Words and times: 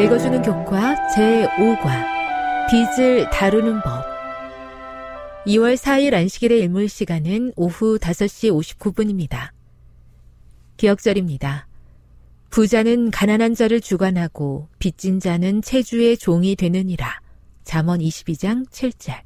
읽어주는 0.00 0.42
교과 0.42 0.94
제5과 1.12 2.68
빚을 2.70 3.30
다루는 3.30 3.80
법 3.82 4.04
2월 5.44 5.76
4일 5.76 6.14
안식일의 6.14 6.60
일몰 6.60 6.88
시간은 6.88 7.52
오후 7.56 7.98
5시 7.98 8.78
59분입니다. 8.78 9.50
기억절입니다. 10.76 11.66
부자는 12.50 13.10
가난한 13.10 13.56
자를 13.56 13.80
주관하고 13.80 14.68
빚진 14.78 15.18
자는 15.18 15.62
체주의 15.62 16.16
종이 16.16 16.54
되느니라. 16.54 17.20
잠언 17.64 17.98
22장 17.98 18.70
7절 18.70 19.22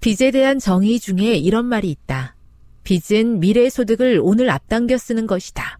빚에 0.00 0.30
대한 0.30 0.58
정의 0.58 1.00
중에 1.00 1.36
이런 1.36 1.64
말이 1.64 1.90
있다. 1.90 2.36
빚은 2.82 3.40
미래 3.40 3.70
소득을 3.70 4.20
오늘 4.22 4.50
앞당겨 4.50 4.98
쓰는 4.98 5.26
것이다. 5.26 5.78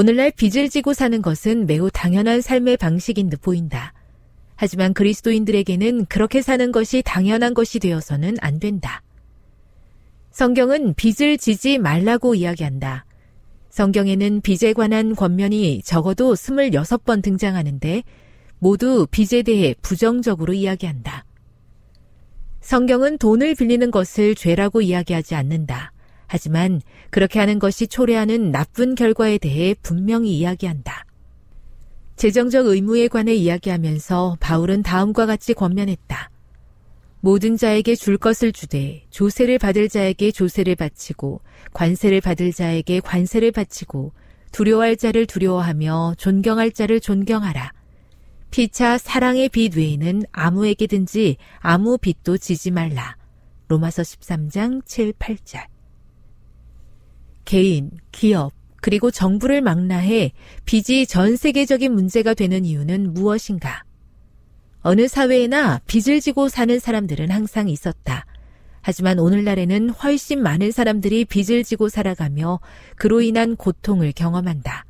오늘날 0.00 0.30
빚을 0.30 0.68
지고 0.68 0.94
사는 0.94 1.20
것은 1.20 1.66
매우 1.66 1.90
당연한 1.90 2.40
삶의 2.40 2.76
방식인 2.76 3.30
듯 3.30 3.40
보인다. 3.40 3.92
하지만 4.54 4.94
그리스도인들에게는 4.94 6.04
그렇게 6.04 6.40
사는 6.40 6.70
것이 6.70 7.02
당연한 7.04 7.52
것이 7.52 7.80
되어서는 7.80 8.36
안 8.40 8.60
된다. 8.60 9.02
성경은 10.30 10.94
빚을 10.94 11.36
지지 11.38 11.78
말라고 11.78 12.36
이야기한다. 12.36 13.06
성경에는 13.70 14.40
빚에 14.40 14.72
관한 14.72 15.16
권면이 15.16 15.82
적어도 15.82 16.32
26번 16.32 17.20
등장하는데 17.20 18.04
모두 18.60 19.04
빚에 19.10 19.42
대해 19.42 19.74
부정적으로 19.82 20.52
이야기한다. 20.52 21.24
성경은 22.60 23.18
돈을 23.18 23.56
빌리는 23.56 23.90
것을 23.90 24.36
죄라고 24.36 24.80
이야기하지 24.80 25.34
않는다. 25.34 25.90
하지만 26.28 26.80
그렇게 27.10 27.40
하는 27.40 27.58
것이 27.58 27.88
초래하는 27.88 28.52
나쁜 28.52 28.94
결과에 28.94 29.38
대해 29.38 29.74
분명히 29.82 30.38
이야기한다. 30.38 31.04
재정적 32.16 32.66
의무에 32.66 33.08
관해 33.08 33.34
이야기하면서 33.34 34.36
바울은 34.38 34.82
다음과 34.82 35.26
같이 35.26 35.54
권면했다. 35.54 36.30
모든 37.20 37.56
자에게 37.56 37.96
줄 37.96 38.16
것을 38.16 38.52
주되 38.52 39.04
조세를 39.10 39.58
받을 39.58 39.88
자에게 39.88 40.30
조세를 40.30 40.76
바치고 40.76 41.40
관세를 41.72 42.20
받을 42.20 42.52
자에게 42.52 43.00
관세를 43.00 43.50
바치고 43.50 44.12
두려워할 44.52 44.96
자를 44.96 45.26
두려워하며 45.26 46.14
존경할 46.16 46.72
자를 46.72 47.00
존경하라. 47.00 47.72
피차 48.50 48.98
사랑의 48.98 49.48
빚 49.48 49.76
외에는 49.76 50.22
아무에게든지 50.32 51.36
아무 51.58 51.98
빚도 51.98 52.38
지지 52.38 52.70
말라. 52.70 53.16
로마서 53.68 54.02
13장 54.02 54.84
7, 54.86 55.12
8절. 55.14 55.77
개인, 57.48 57.90
기업, 58.12 58.52
그리고 58.82 59.10
정부를 59.10 59.62
망라해 59.62 60.32
빚이 60.66 61.06
전 61.06 61.34
세계적인 61.34 61.90
문제가 61.94 62.34
되는 62.34 62.66
이유는 62.66 63.14
무엇인가? 63.14 63.84
어느 64.82 65.08
사회에나 65.08 65.80
빚을 65.86 66.20
지고 66.20 66.50
사는 66.50 66.78
사람들은 66.78 67.30
항상 67.30 67.70
있었다. 67.70 68.26
하지만 68.82 69.18
오늘날에는 69.18 69.88
훨씬 69.88 70.42
많은 70.42 70.72
사람들이 70.72 71.24
빚을 71.24 71.64
지고 71.64 71.88
살아가며 71.88 72.60
그로 72.96 73.22
인한 73.22 73.56
고통을 73.56 74.12
경험한다. 74.12 74.84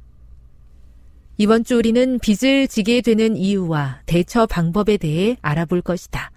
이번 1.37 1.63
주 1.63 1.77
우리는 1.77 2.19
빚을 2.19 2.67
지게 2.67 3.03
되는 3.03 3.37
이유와 3.37 4.01
대처 4.07 4.47
방법에 4.47 4.97
대해 4.97 5.37
알아볼 5.43 5.81
것이다. 5.81 6.33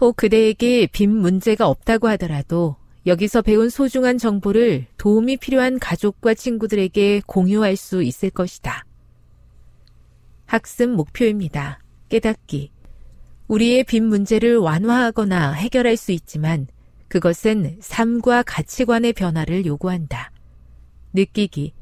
혹 0.00 0.14
그대에게 0.14 0.86
빚 0.86 1.08
문제가 1.08 1.66
없다고 1.66 2.06
하더라도 2.10 2.76
여기서 3.06 3.42
배운 3.42 3.68
소중한 3.68 4.16
정보를 4.16 4.86
도움이 4.96 5.36
필요한 5.36 5.78
가족과 5.78 6.34
친구들에게 6.34 7.22
공유할 7.26 7.76
수 7.76 8.02
있을 8.02 8.30
것이다. 8.30 8.84
학습 10.46 10.90
목표입니다. 10.90 11.80
깨닫기. 12.08 12.70
우리의 13.48 13.84
빚 13.84 14.00
문제를 14.00 14.56
완화하거나 14.56 15.52
해결할 15.52 15.96
수 15.96 16.12
있지만 16.12 16.66
그것은 17.08 17.76
삶과 17.80 18.42
가치관의 18.44 19.12
변화를 19.12 19.66
요구한다. 19.66 20.32
느끼기. 21.12 21.74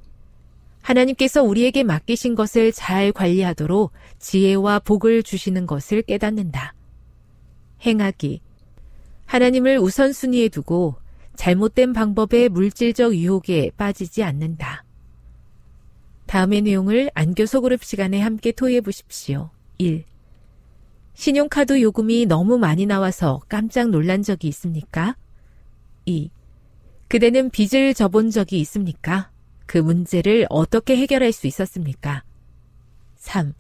하나님께서 0.83 1.45
우리에게 1.45 1.85
맡기신 1.85 2.35
것을 2.35 2.73
잘 2.73 3.13
관리하도록 3.13 3.93
지혜와 4.19 4.81
복을 4.81 5.23
주시는 5.23 5.67
것을 5.67 6.03
깨닫는다. 6.03 6.75
행하기. 7.87 8.41
하나님을 9.27 9.79
우선순위에 9.79 10.49
두고 10.49 10.97
잘못된 11.43 11.93
방법의 11.93 12.51
물질적 12.51 13.17
유혹에 13.17 13.73
빠지지 13.77 14.23
않는다. 14.23 14.85
다음의 16.27 16.63
내용을 16.63 17.11
안교소 17.15 17.63
그룹 17.63 17.83
시간에 17.83 18.21
함께 18.21 18.53
토의해 18.53 18.81
보십시오. 18.81 19.51
1. 19.79 20.05
신용카드 21.15 21.83
요금이 21.83 22.27
너무 22.27 22.59
많이 22.59 22.87
나와서 22.87 23.41
깜짝 23.49 23.89
놀란 23.91 24.23
적이 24.23 24.47
있습니까? 24.49 25.17
2. 26.05 26.31
그대는 27.09 27.51
빚을 27.51 27.95
져본 27.95 28.31
적이 28.31 28.61
있습니까? 28.61 29.33
그 29.67 29.79
문제를 29.79 30.47
어떻게 30.49 30.97
해결할 30.97 31.33
수 31.33 31.49
있었습니까? 31.49 32.23
3. 33.17 33.53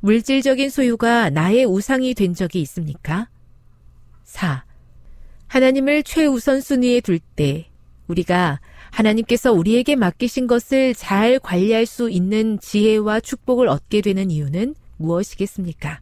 물질적인 0.00 0.68
소유가 0.68 1.30
나의 1.30 1.64
우상이 1.64 2.12
된 2.12 2.34
적이 2.34 2.60
있습니까? 2.60 3.30
4. 4.24 4.67
하나님을 5.48 6.02
최우선 6.02 6.60
순위에 6.60 7.00
둘 7.00 7.18
때 7.18 7.68
우리가 8.06 8.60
하나님께서 8.90 9.52
우리에게 9.52 9.96
맡기신 9.96 10.46
것을 10.46 10.94
잘 10.94 11.38
관리할 11.38 11.84
수 11.86 12.10
있는 12.10 12.58
지혜와 12.58 13.20
축복을 13.20 13.68
얻게 13.68 14.00
되는 14.00 14.30
이유는 14.30 14.74
무엇이겠습니까? 14.96 16.00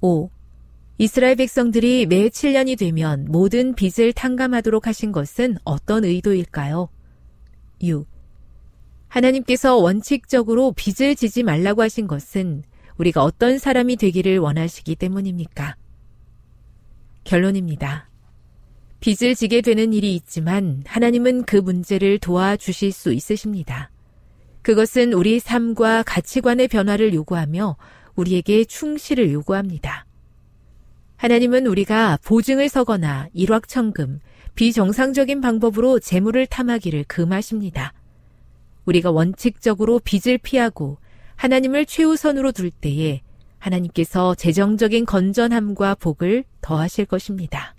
5. 0.00 0.30
이스라엘 0.98 1.36
백성들이 1.36 2.06
매 2.06 2.28
7년이 2.28 2.78
되면 2.78 3.26
모든 3.28 3.74
빚을 3.74 4.12
탕감하도록 4.12 4.86
하신 4.86 5.12
것은 5.12 5.56
어떤 5.64 6.04
의도일까요? 6.04 6.90
6. 7.82 8.06
하나님께서 9.08 9.76
원칙적으로 9.76 10.72
빚을 10.72 11.16
지지 11.16 11.42
말라고 11.42 11.82
하신 11.82 12.06
것은 12.06 12.62
우리가 12.98 13.24
어떤 13.24 13.58
사람이 13.58 13.96
되기를 13.96 14.38
원하시기 14.38 14.94
때문입니까? 14.96 15.76
결론입니다. 17.24 18.09
빚을 19.00 19.34
지게 19.34 19.62
되는 19.62 19.92
일이 19.92 20.14
있지만 20.14 20.82
하나님은 20.86 21.44
그 21.44 21.56
문제를 21.56 22.18
도와주실 22.18 22.92
수 22.92 23.12
있으십니다. 23.12 23.90
그것은 24.62 25.14
우리 25.14 25.40
삶과 25.40 26.02
가치관의 26.02 26.68
변화를 26.68 27.14
요구하며 27.14 27.76
우리에게 28.14 28.66
충실을 28.66 29.32
요구합니다. 29.32 30.04
하나님은 31.16 31.66
우리가 31.66 32.18
보증을 32.24 32.68
서거나 32.68 33.28
일확천금, 33.32 34.20
비정상적인 34.54 35.40
방법으로 35.40 35.98
재물을 35.98 36.46
탐하기를 36.46 37.04
금하십니다. 37.04 37.94
우리가 38.84 39.10
원칙적으로 39.10 39.98
빚을 40.00 40.38
피하고 40.38 40.98
하나님을 41.36 41.86
최우선으로 41.86 42.52
둘 42.52 42.70
때에 42.70 43.22
하나님께서 43.58 44.34
재정적인 44.34 45.06
건전함과 45.06 45.94
복을 45.94 46.44
더하실 46.60 47.06
것입니다. 47.06 47.74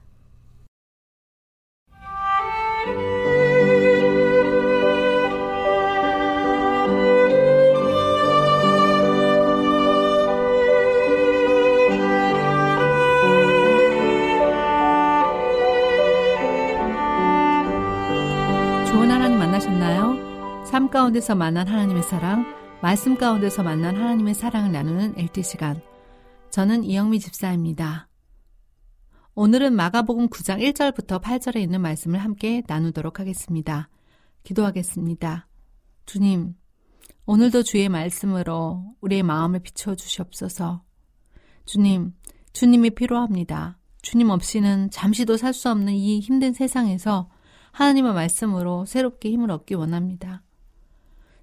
삶 20.71 20.89
가운데서 20.89 21.35
만난 21.35 21.67
하나님의 21.67 22.01
사랑, 22.01 22.45
말씀 22.81 23.17
가운데서 23.17 23.61
만난 23.61 23.93
하나님의 23.93 24.33
사랑을 24.33 24.71
나누는 24.71 25.15
LT 25.17 25.43
시간. 25.43 25.81
저는 26.49 26.85
이영미 26.85 27.19
집사입니다. 27.19 28.07
오늘은 29.35 29.75
마가복음 29.75 30.29
9장 30.29 30.61
1절부터 30.61 31.21
8절에 31.21 31.57
있는 31.57 31.81
말씀을 31.81 32.19
함께 32.19 32.63
나누도록 32.67 33.19
하겠습니다. 33.19 33.89
기도하겠습니다. 34.43 35.49
주님, 36.05 36.55
오늘도 37.25 37.63
주의 37.63 37.89
말씀으로 37.89 38.95
우리의 39.01 39.23
마음을 39.23 39.59
비춰 39.59 39.93
주시옵소서. 39.93 40.83
주님, 41.65 42.13
주님이 42.53 42.91
필요합니다. 42.91 43.77
주님 44.01 44.29
없이는 44.29 44.89
잠시도 44.89 45.35
살 45.35 45.53
수 45.53 45.69
없는 45.69 45.91
이 45.91 46.21
힘든 46.21 46.53
세상에서 46.53 47.29
하나님의 47.73 48.13
말씀으로 48.13 48.85
새롭게 48.85 49.31
힘을 49.31 49.51
얻기 49.51 49.73
원합니다. 49.73 50.43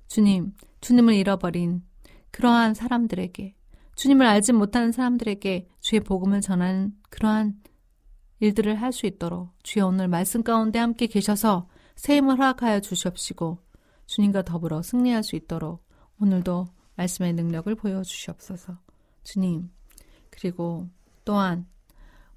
주님, 0.09 0.55
주님을 0.81 1.15
잃어버린 1.15 1.83
그러한 2.31 2.75
사람들에게, 2.75 3.55
주님을 3.95 4.27
알지 4.27 4.53
못하는 4.53 4.93
사람들에게 4.93 5.69
주의 5.81 6.01
복음을 6.01 6.41
전하는 6.41 6.93
그러한 7.11 7.61
일들을 8.41 8.81
할 8.81 8.93
수 8.93 9.07
있도록 9.07 9.51
주의 9.63 9.85
오늘 9.85 10.09
말씀 10.09 10.43
가운데 10.43 10.79
함께 10.79 11.07
계셔서 11.07 11.69
새 11.97 12.17
힘을 12.17 12.39
허락하여 12.39 12.81
주시옵시고 12.81 13.59
주님과 14.07 14.43
더불어 14.43 14.83
승리할 14.83 15.25
수 15.25 15.35
있도록 15.35 15.85
오늘도 16.21 16.69
말씀의 16.95 17.33
능력을 17.35 17.75
보여주시옵소서. 17.75 18.79
주님, 19.25 19.71
그리고 20.31 20.89
또한 21.25 21.67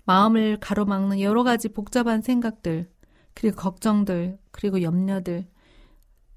마음을 0.05 0.57
가로막는 0.59 1.21
여러 1.21 1.43
가지 1.43 1.69
복잡한 1.69 2.21
생각들, 2.21 2.91
그리고 3.33 3.55
걱정들, 3.55 4.39
그리고 4.51 4.81
염려들, 4.81 5.47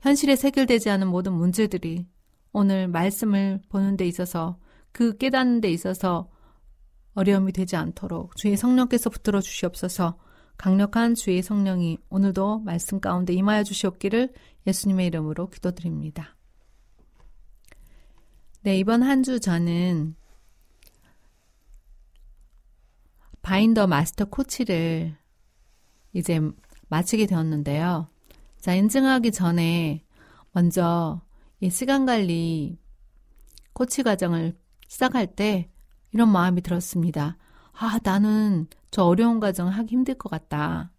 현실에 0.05 0.37
새결되지 0.37 0.91
않은 0.91 1.09
모든 1.09 1.33
문제들이 1.33 2.07
오늘 2.53 2.89
말씀을 2.89 3.63
보는 3.71 3.97
데 3.97 4.07
있어서 4.07 4.59
그 4.93 5.17
깨닫는 5.17 5.63
데 5.63 5.71
있어서 5.71 6.31
어려움이 7.15 7.53
되지 7.53 7.77
않도록 7.77 8.37
주의 8.37 8.55
성령께서 8.55 9.09
붙들어 9.09 9.41
주시옵소서 9.41 10.19
강력한 10.59 11.15
주의 11.15 11.41
성령이 11.41 11.97
오늘도 12.11 12.61
말씀 12.61 13.01
가운데 13.01 13.33
임하여 13.33 13.63
주시옵기를 13.63 14.35
예수님의 14.67 15.07
이름으로 15.07 15.49
기도드립니다. 15.49 16.37
네, 18.61 18.77
이번 18.77 19.03
한 19.03 19.23
주 19.23 19.41
저는 19.41 20.17
바인더 23.41 23.87
마스터 23.87 24.27
코치를 24.27 25.17
이제 26.13 26.41
마치게 26.89 27.25
되었는데요. 27.25 28.14
자, 28.65 28.75
인증하기 28.75 29.31
전에 29.31 30.07
먼저 30.53 31.21
이 31.61 31.69
시간 31.69 32.07
관리 32.07 32.79
코치 33.75 34.03
과정을 34.03 34.57
시작할 34.89 35.27
때 35.27 35.69
이런 36.13 36.33
마음이 36.33 36.63
들었습니다. 36.63 37.37
아, 37.75 37.99
나는 38.03 38.67
저 38.91 39.05
어려운 39.05 39.39
과정을 39.39 39.71
하기 39.71 39.95
힘들 39.95 40.15
것 40.15 40.31
같다. 40.31 40.91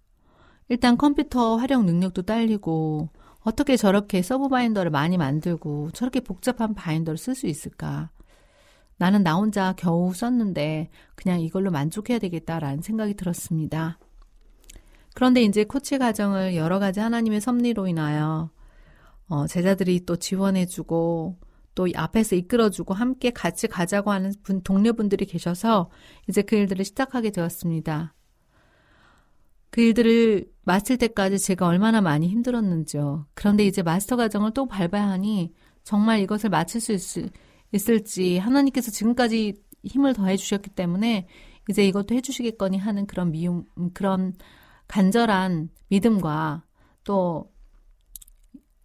일단 0.70 0.96
컴퓨터 0.96 1.56
활용 1.56 1.88
능력도 1.88 2.22
딸리고 2.22 3.10
어떻게 3.40 3.78
저렇게 3.78 4.22
서브 4.22 4.48
바인더를 4.48 4.92
많이 4.92 5.18
만들고 5.18 5.90
저렇게 5.90 6.20
복잡한 6.20 6.76
바인더를 6.76 7.18
쓸 7.18 7.34
수 7.34 7.48
있을까? 7.48 8.12
나는 8.98 9.24
나 9.24 9.38
혼자 9.38 9.74
겨우 9.76 10.14
썼는데 10.14 10.92
그냥 11.16 11.42
이걸로 11.42 11.72
만족해야 11.72 12.20
되겠다라는 12.20 12.84
생각이 12.84 13.16
들었습니다. 13.16 13.98
그런데 15.16 15.42
이제 15.42 15.64
코치 15.64 15.98
과정을 15.98 16.56
여러 16.56 16.78
가지 16.78 17.00
하나님의 17.00 17.40
섭리로 17.40 17.88
인하여 17.88 18.52
어, 19.28 19.48
제자들이 19.48 20.06
또 20.06 20.18
지원해주고 20.18 21.40
또 21.74 21.88
앞에서 21.96 22.36
이끌어주고 22.36 22.94
함께 22.94 23.32
같이 23.32 23.68
가자고 23.68 24.12
하는 24.12 24.34
분, 24.44 24.62
동료분들이 24.62 25.26
계셔서 25.26 25.90
이제 26.28 26.42
그 26.42 26.58
일들을 26.58 26.84
시작하게 26.84 27.32
되었습니다. 27.32 28.14
그 29.70 29.82
일들을 29.82 30.50
마칠 30.64 30.98
때까지 30.98 31.40
제가 31.40 31.66
얼마나 31.66 32.02
많이 32.02 32.28
힘들었는지요. 32.28 33.26
그런데 33.34 33.66
이제 33.66 33.82
마스터 33.84 34.18
과정을 34.18 34.52
또 34.54 34.68
밟아야 34.68 35.08
하니 35.10 35.54
정말 35.84 36.20
이것을 36.20 36.50
마칠 36.50 36.82
수 36.82 36.92
있, 36.92 37.32
있을지 37.72 38.38
하나님께서 38.38 38.92
지금까지 38.92 39.54
힘을 39.86 40.14
더해 40.14 40.36
주셨기 40.36 40.72
때문에 40.72 41.28
이제 41.70 41.88
이것도 41.88 42.16
해주시겠거니 42.16 42.78
하는 42.78 43.08
그런 43.08 43.32
미움, 43.32 43.64
그런 43.94 44.34
간절한 44.88 45.70
믿음과 45.90 46.64
또 47.04 47.52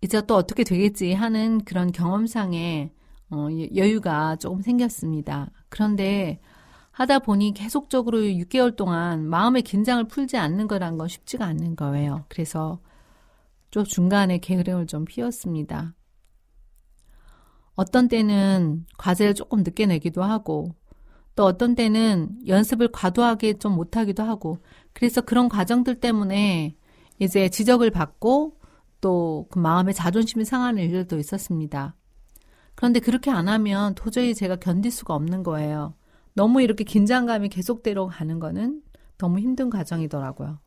이제 0.00 0.24
또 0.26 0.36
어떻게 0.36 0.64
되겠지 0.64 1.12
하는 1.12 1.64
그런 1.64 1.92
경험상의 1.92 2.92
어, 3.30 3.48
여유가 3.76 4.36
조금 4.36 4.62
생겼습니다. 4.62 5.50
그런데 5.68 6.40
하다 6.90 7.20
보니 7.20 7.54
계속적으로 7.54 8.18
6개월 8.18 8.74
동안 8.76 9.26
마음의 9.28 9.62
긴장을 9.62 10.02
풀지 10.04 10.36
않는 10.36 10.66
거란 10.66 10.98
건 10.98 11.08
쉽지가 11.08 11.44
않는 11.46 11.76
거예요. 11.76 12.24
그래서 12.28 12.80
좀 13.70 13.84
중간에 13.84 14.38
게으름을 14.38 14.86
좀 14.86 15.04
피웠습니다. 15.04 15.94
어떤 17.74 18.08
때는 18.08 18.84
과제를 18.98 19.34
조금 19.34 19.62
늦게 19.62 19.86
내기도 19.86 20.22
하고 20.22 20.74
또 21.36 21.44
어떤 21.44 21.74
때는 21.74 22.30
연습을 22.46 22.88
과도하게 22.92 23.58
좀 23.58 23.74
못하기도 23.74 24.22
하고 24.22 24.58
그래서 24.92 25.20
그런 25.20 25.48
과정들 25.48 26.00
때문에 26.00 26.76
이제 27.18 27.48
지적을 27.48 27.90
받고 27.90 28.56
또 29.00 29.46
그 29.50 29.58
마음의 29.58 29.94
자존심이 29.94 30.44
상하는 30.44 30.82
일들도 30.82 31.18
있었습니다. 31.18 31.94
그런데 32.74 33.00
그렇게 33.00 33.30
안 33.30 33.48
하면 33.48 33.94
도저히 33.94 34.34
제가 34.34 34.56
견딜 34.56 34.90
수가 34.90 35.14
없는 35.14 35.42
거예요. 35.42 35.94
너무 36.34 36.62
이렇게 36.62 36.84
긴장감이 36.84 37.48
계속되어 37.48 38.06
가는 38.06 38.38
거는 38.38 38.82
너무 39.18 39.38
힘든 39.38 39.68
과정이더라고요. 39.68 40.58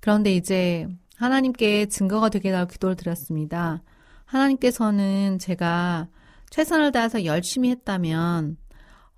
그런데 0.00 0.34
이제 0.34 0.86
하나님께 1.16 1.86
증거가 1.86 2.28
되게 2.28 2.52
달 2.52 2.68
기도를 2.68 2.94
드렸습니다. 2.94 3.82
하나님께서는 4.26 5.38
제가 5.38 6.08
최선을 6.50 6.92
다해서 6.92 7.24
열심히 7.24 7.70
했다면 7.70 8.56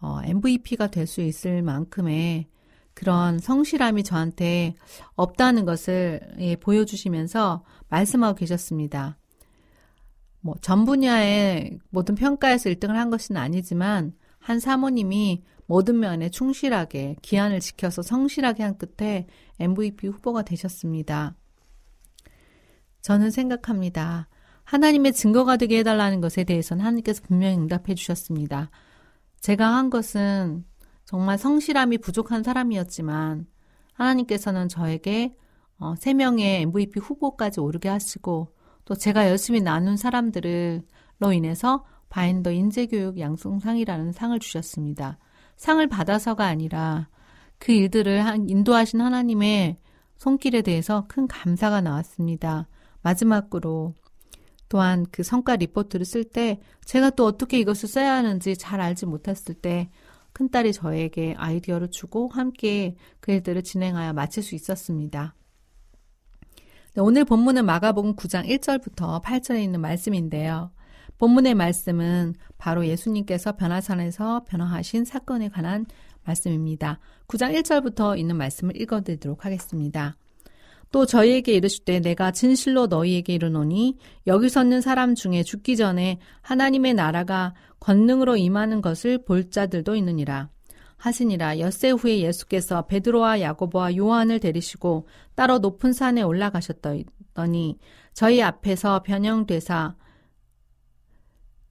어, 0.00 0.20
MVP가 0.24 0.88
될 0.88 1.06
수 1.06 1.20
있을 1.22 1.62
만큼의 1.62 2.46
그런 2.94 3.38
성실함이 3.38 4.02
저한테 4.02 4.74
없다는 5.14 5.64
것을 5.64 6.20
예, 6.40 6.56
보여주시면서 6.56 7.64
말씀하고 7.88 8.34
계셨습니다. 8.36 9.18
뭐 10.40 10.54
전 10.62 10.84
분야의 10.84 11.78
모든 11.90 12.14
평가에서 12.14 12.70
1등을 12.70 12.92
한 12.94 13.10
것은 13.10 13.36
아니지만 13.36 14.12
한 14.38 14.60
사모님이 14.60 15.42
모든 15.66 15.98
면에 16.00 16.28
충실하게 16.30 17.16
기한을 17.22 17.60
지켜서 17.60 18.02
성실하게 18.02 18.62
한 18.62 18.78
끝에 18.78 19.26
MVP 19.60 20.08
후보가 20.08 20.42
되셨습니다. 20.42 21.36
저는 23.02 23.30
생각합니다. 23.30 24.28
하나님의 24.64 25.12
증거가 25.12 25.56
되게 25.56 25.78
해달라는 25.78 26.20
것에 26.20 26.44
대해서는 26.44 26.84
하나님께서 26.84 27.22
분명히 27.22 27.56
응답해 27.56 27.94
주셨습니다. 27.94 28.70
제가 29.40 29.74
한 29.74 29.90
것은 29.90 30.64
정말 31.04 31.38
성실함이 31.38 31.98
부족한 31.98 32.42
사람이었지만 32.42 33.46
하나님께서는 33.94 34.68
저에게 34.68 35.34
어, 35.78 35.94
3명의 35.94 36.62
MVP 36.62 37.00
후보까지 37.00 37.60
오르게 37.60 37.88
하시고 37.88 38.48
또 38.84 38.94
제가 38.94 39.28
열심히 39.28 39.60
나눈 39.60 39.96
사람들로 39.96 41.32
인해서 41.32 41.84
바인더 42.08 42.52
인재교육 42.52 43.18
양성상이라는 43.18 44.12
상을 44.12 44.38
주셨습니다. 44.38 45.18
상을 45.56 45.86
받아서가 45.86 46.46
아니라 46.46 47.08
그 47.58 47.72
일들을 47.72 48.22
인도하신 48.48 49.00
하나님의 49.00 49.78
손길에 50.16 50.62
대해서 50.62 51.04
큰 51.08 51.26
감사가 51.28 51.80
나왔습니다. 51.80 52.68
마지막으로 53.02 53.94
또한 54.68 55.06
그 55.10 55.22
성과 55.22 55.56
리포트를 55.56 56.04
쓸 56.04 56.24
때 56.24 56.60
제가 56.84 57.10
또 57.10 57.24
어떻게 57.24 57.58
이것을 57.58 57.88
써야 57.88 58.14
하는지 58.14 58.56
잘 58.56 58.80
알지 58.80 59.06
못했을 59.06 59.54
때 59.54 59.90
큰딸이 60.32 60.72
저에게 60.72 61.34
아이디어를 61.36 61.90
주고 61.90 62.28
함께 62.28 62.96
그 63.20 63.32
일들을 63.32 63.62
진행하여 63.62 64.12
마칠 64.12 64.42
수 64.42 64.54
있었습니다. 64.54 65.34
네, 66.94 67.02
오늘 67.02 67.24
본문은 67.24 67.64
마가복음 67.64 68.16
9장 68.16 68.48
1절부터 68.48 69.22
8절에 69.22 69.62
있는 69.62 69.80
말씀인데요. 69.80 70.70
본문의 71.18 71.54
말씀은 71.54 72.34
바로 72.58 72.86
예수님께서 72.86 73.56
변화산에서 73.56 74.44
변화하신 74.44 75.04
사건에 75.04 75.48
관한 75.48 75.86
말씀입니다. 76.24 77.00
9장 77.26 77.54
1절부터 77.56 78.18
있는 78.18 78.36
말씀을 78.36 78.80
읽어드리도록 78.80 79.44
하겠습니다. 79.44 80.16
또 80.90 81.04
저희에게 81.04 81.52
이르실 81.52 81.84
때 81.84 82.00
내가 82.00 82.30
진실로 82.30 82.86
너희에게 82.86 83.34
이르노니 83.34 83.96
여기 84.26 84.48
섰는 84.48 84.80
사람 84.80 85.14
중에 85.14 85.42
죽기 85.42 85.76
전에 85.76 86.18
하나님의 86.40 86.94
나라가 86.94 87.54
권능으로 87.80 88.36
임하는 88.36 88.80
것을 88.80 89.24
볼 89.24 89.50
자들도 89.50 89.94
있느니라. 89.96 90.48
하시니라 90.96 91.60
엿새 91.60 91.90
후에 91.90 92.20
예수께서 92.20 92.86
베드로와 92.86 93.40
야고보와 93.40 93.96
요한을 93.96 94.40
데리시고 94.40 95.06
따로 95.36 95.58
높은 95.58 95.92
산에 95.92 96.22
올라가셨더니 96.22 97.78
저희 98.14 98.42
앞에서 98.42 99.02
변형되사 99.04 99.94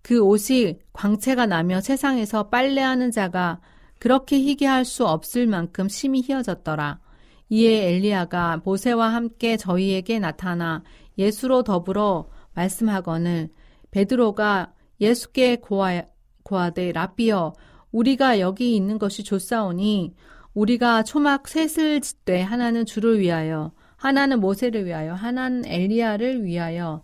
그 0.02 0.22
옷이 0.22 0.78
광채가 0.94 1.48
나며 1.48 1.82
세상에서 1.82 2.48
빨래하는 2.48 3.12
자가 3.12 3.60
그렇게 4.00 4.40
희게 4.40 4.66
할 4.66 4.86
수 4.86 5.06
없을 5.06 5.48
만큼 5.48 5.90
심히 5.90 6.22
휘어졌더라. 6.22 7.02
이에 7.50 7.96
엘리야가 7.96 8.62
모세와 8.64 9.14
함께 9.14 9.58
저희에게 9.58 10.20
나타나 10.20 10.84
예수로 11.18 11.64
더불어 11.64 12.30
말씀하거늘 12.54 13.50
베드로가 13.92 14.74
예수께 15.00 15.58
고하, 15.58 16.04
고하되 16.44 16.92
라비어 16.92 17.54
우리가 17.92 18.40
여기 18.40 18.76
있는 18.76 19.00
것이 19.00 19.24
좋사오니 19.24 20.14
우리가 20.54 21.04
초막 21.04 21.48
셋을 21.48 22.02
짓되 22.02 22.42
하나는 22.42 22.86
주를 22.86 23.20
위하여 23.20 23.72
하나는 23.96 24.40
모세를 24.40 24.86
위하여 24.86 25.14
하나는 25.14 25.66
엘리야를 25.66 26.44
위하여 26.44 27.04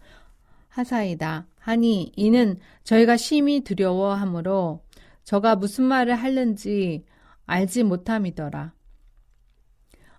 하사이다 0.69 1.47
하니 1.59 2.11
이는 2.15 2.57
저희가 2.83 3.15
심히 3.15 3.61
두려워하므로 3.61 4.83
저가 5.23 5.55
무슨 5.55 5.85
말을 5.85 6.15
하는지 6.15 7.05
알지 7.45 7.83
못함이더라. 7.83 8.73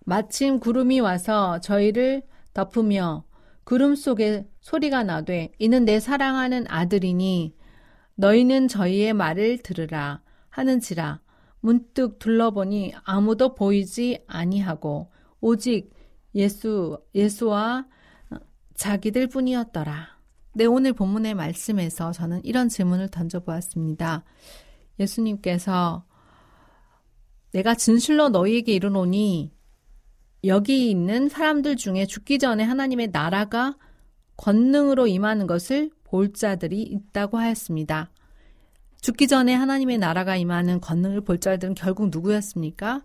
마침 0.05 0.61
구름이 0.61 1.01
와서 1.01 1.61
저희를 1.61 2.23
덮으며 2.53 3.25
구름 3.65 3.95
속에 3.95 4.47
소리가 4.61 5.03
나되 5.03 5.53
이는 5.59 5.85
내 5.85 5.99
사랑하는 5.99 6.67
아들이니 6.69 7.55
너희는 8.17 8.69
저희의 8.69 9.15
말을 9.15 9.59
들으라 9.59 10.23
하는지라 10.51 11.21
문득 11.61 12.19
둘러보니 12.19 12.93
아무도 13.05 13.55
보이지 13.55 14.23
아니하고 14.27 15.11
오직 15.41 15.91
예수 16.35 16.99
예수와 17.15 17.87
자기들 18.75 19.29
뿐이었더라. 19.29 20.19
네, 20.53 20.67
오늘 20.67 20.93
본문의 20.93 21.35
말씀에서 21.35 22.13
저는 22.13 22.45
이런 22.45 22.69
질문을 22.69 23.09
던져보았습니다. 23.09 24.25
예수님께서 25.01 26.05
내가 27.53 27.75
진실로 27.75 28.29
너희에게 28.29 28.73
이르노니 28.75 29.54
여기 30.47 30.91
있는 30.91 31.29
사람들 31.29 31.77
중에 31.77 32.07
죽기 32.07 32.39
전에 32.39 32.65
하나님의 32.65 33.09
나라가 33.13 33.77
권능으로 34.37 35.07
임하는 35.07 35.47
것을 35.47 35.91
볼 36.05 36.33
자들이 36.33 36.83
있다고 36.83 37.39
하였습니다. 37.39 38.11
죽기 39.01 39.29
전에 39.29 39.55
하나님의 39.55 39.99
나라가 39.99 40.37
임하는 40.37 40.81
권능을 40.81 41.23
볼 41.23 41.39
자들은 41.39 41.75
결국 41.75 42.09
누구였습니까? 42.11 43.05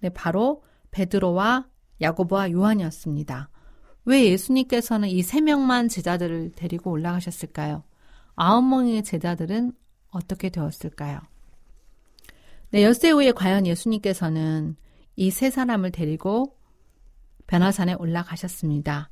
네, 0.00 0.08
바로 0.08 0.62
베드로와 0.90 1.66
야고보와 2.00 2.50
요한이었습니다. 2.52 3.50
왜 4.06 4.24
예수님께서는 4.24 5.08
이 5.08 5.22
세 5.22 5.40
명만 5.40 5.88
제자들을 5.88 6.52
데리고 6.56 6.90
올라가셨을까요? 6.90 7.84
아홉 8.34 8.62
명의 8.64 9.02
제자들은 9.02 9.72
어떻게 10.10 10.48
되었을까요? 10.48 11.20
네, 12.70 12.84
엿새 12.84 13.10
후에 13.10 13.32
과연 13.32 13.66
예수님께서는 13.66 14.76
이 15.16 15.30
세 15.30 15.50
사람을 15.50 15.90
데리고 15.90 16.56
변화산에 17.50 17.94
올라가셨습니다. 17.94 19.10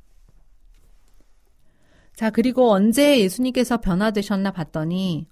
자, 2.15 2.29
그리고 2.29 2.71
언제 2.71 3.19
예수님께서 3.19 3.81
변화되셨나 3.81 4.51
봤더니 4.51 5.27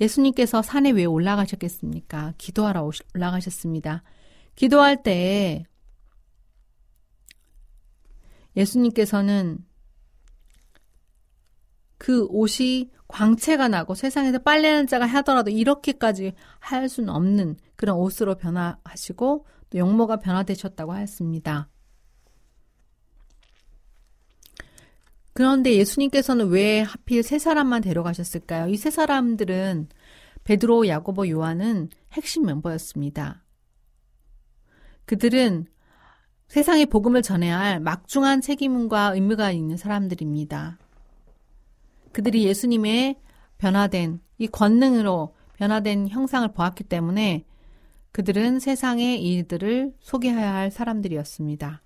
예수님께서 0.00 0.60
산에 0.60 0.90
왜 0.90 1.04
올라가셨겠습니까? 1.04 2.34
기도하러 2.38 2.90
올라가셨습니다. 3.14 4.02
기도할 4.56 5.04
때 5.04 5.64
예수님께서는 8.56 9.64
그 11.96 12.24
옷이 12.24 12.90
광채가 13.06 13.68
나고 13.68 13.94
세상에서 13.94 14.40
빨래하는 14.40 14.88
자가 14.88 15.06
하더라도 15.06 15.50
이렇게까지 15.52 16.32
할 16.58 16.88
수는 16.88 17.08
없는 17.08 17.56
그런 17.76 17.96
옷으로 17.96 18.34
변화하시고 18.34 19.46
또 19.70 19.78
용모가 19.78 20.16
변화되셨다고 20.16 20.92
하였습니다. 20.92 21.68
그런데 25.34 25.74
예수님께서는 25.74 26.48
왜 26.48 26.80
하필 26.80 27.22
세 27.22 27.38
사람만 27.38 27.82
데려가셨을까요? 27.82 28.68
이 28.68 28.76
세 28.76 28.90
사람들은 28.90 29.88
베드로, 30.44 30.88
야고보, 30.88 31.28
요한은 31.28 31.88
핵심 32.12 32.44
멤버였습니다. 32.46 33.44
그들은 35.04 35.66
세상에 36.48 36.84
복음을 36.84 37.22
전해야 37.22 37.58
할 37.58 37.80
막중한 37.80 38.40
책임과 38.42 39.14
의무가 39.14 39.52
있는 39.52 39.76
사람들입니다. 39.76 40.78
그들이 42.12 42.44
예수님의 42.44 43.16
변화된 43.58 44.20
이 44.38 44.48
권능으로 44.48 45.34
변화된 45.54 46.08
형상을 46.08 46.52
보았기 46.52 46.84
때문에 46.84 47.46
그들은 48.10 48.58
세상의 48.58 49.22
일들을 49.22 49.94
소개해야 50.00 50.52
할 50.52 50.70
사람들이었습니다. 50.70 51.82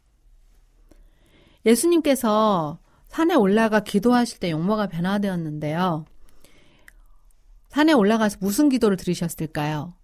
예수님께서 1.64 2.80
산에 3.16 3.32
올라가 3.32 3.80
기도하실 3.80 4.40
때 4.40 4.50
용모가 4.50 4.88
변화되었는데요. 4.88 6.04
산에 7.70 7.94
올라가서 7.94 8.36
무슨 8.42 8.68
기도를 8.68 8.98
들으셨을까요? 8.98 9.94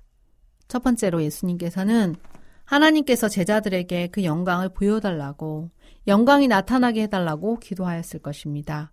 첫 0.66 0.82
번째로 0.82 1.22
예수님께서는 1.22 2.16
하나님께서 2.64 3.28
제자들에게 3.28 4.06
그 4.06 4.24
영광을 4.24 4.70
보여달라고, 4.70 5.68
영광이 6.06 6.48
나타나게 6.48 7.02
해달라고 7.02 7.58
기도하였을 7.58 8.20
것입니다. 8.20 8.92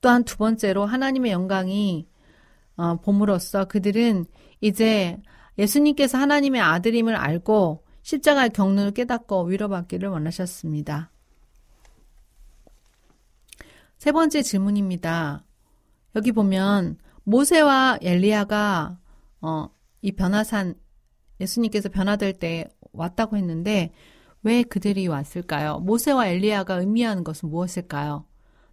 또한 0.00 0.24
두 0.24 0.36
번째로 0.36 0.84
하나님의 0.84 1.30
영광이 1.30 2.08
어, 2.76 2.96
봄으로써 3.02 3.66
그들은 3.66 4.26
이제 4.62 5.16
예수님께서 5.58 6.18
하나님의 6.18 6.60
아들임을 6.60 7.14
알고 7.14 7.84
십자가의 8.02 8.50
경륜을 8.50 8.90
깨닫고 8.90 9.44
위로받기를 9.44 10.08
원하셨습니다. 10.08 11.12
세 14.04 14.12
번째 14.12 14.42
질문입니다. 14.42 15.46
여기 16.14 16.30
보면 16.30 16.98
모세와 17.22 18.00
엘리야가 18.02 18.98
어, 19.40 19.70
이 20.02 20.12
변화산 20.12 20.74
예수님께서 21.40 21.88
변화될 21.88 22.34
때 22.34 22.68
왔다고 22.92 23.38
했는데 23.38 23.94
왜 24.42 24.62
그들이 24.62 25.06
왔을까요? 25.06 25.78
모세와 25.78 26.26
엘리야가 26.26 26.80
의미하는 26.80 27.24
것은 27.24 27.48
무엇일까요? 27.48 28.26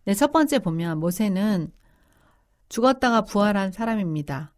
네, 0.03 0.13
첫 0.15 0.33
번째 0.33 0.59
보면 0.59 0.99
모세는 0.99 1.71
죽었다가 2.67 3.21
부활한 3.21 3.71
사람입니다. 3.71 4.53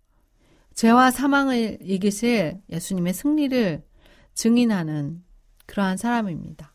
죄와 0.74 1.12
사망을 1.12 1.78
이기실 1.84 2.64
예수님의 2.72 3.14
승리를 3.14 3.86
증인하는 4.34 5.24
그러한 5.68 5.98
사람입니다. 5.98 6.74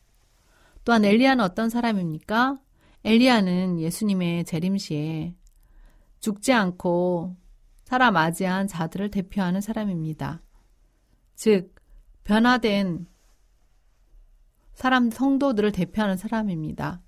또한 0.85 1.05
엘리야는 1.05 1.45
어떤 1.45 1.69
사람입니까? 1.69 2.61
엘리야는 3.09 3.81
예수님의 3.81 4.45
재림시에 4.45 5.35
죽지 6.21 6.53
않고 6.53 7.38
살아 7.85 8.11
맞이한 8.11 8.67
자들을 8.67 9.11
대표하는 9.11 9.62
사람입니다. 9.62 10.43
즉, 11.35 11.75
변화된 12.25 13.07
사람, 14.75 15.11
성도들을 15.11 15.73
대표하는 15.73 16.19
사람입니다. 16.19 17.00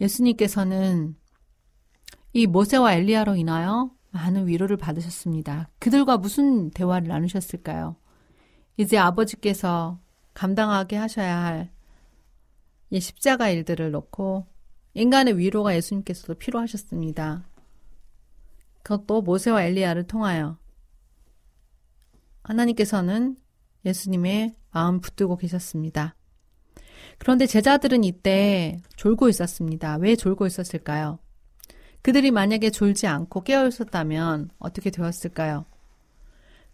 예수님께서는 0.00 1.14
이 2.32 2.48
모세와 2.48 2.94
엘리야로 2.94 3.36
인하여 3.36 3.92
많은 4.10 4.48
위로를 4.48 4.76
받으셨습니다. 4.76 5.70
그들과 5.78 6.16
무슨 6.16 6.70
대화를 6.70 7.06
나누셨을까요? 7.06 7.94
이제 8.76 8.98
아버지께서 8.98 10.00
감당하게 10.34 10.96
하셔야 10.96 11.44
할 11.44 11.75
이 12.90 13.00
십자가 13.00 13.48
일들을 13.50 13.90
놓고 13.90 14.46
인간의 14.94 15.38
위로가 15.38 15.74
예수님께서도 15.74 16.34
필요하셨습니다. 16.34 17.46
그것도 18.82 19.22
모세와 19.22 19.64
엘리야를 19.64 20.06
통하여 20.06 20.58
하나님께서는 22.44 23.36
예수님의 23.84 24.54
마음 24.70 25.00
붙들고 25.00 25.36
계셨습니다. 25.36 26.14
그런데 27.18 27.46
제자들은 27.46 28.04
이때 28.04 28.80
졸고 28.96 29.28
있었습니다. 29.28 29.96
왜 29.96 30.16
졸고 30.16 30.46
있었을까요? 30.46 31.18
그들이 32.02 32.30
만약에 32.30 32.70
졸지 32.70 33.06
않고 33.06 33.42
깨어 33.42 33.66
있었다면 33.66 34.50
어떻게 34.58 34.90
되었을까요? 34.90 35.66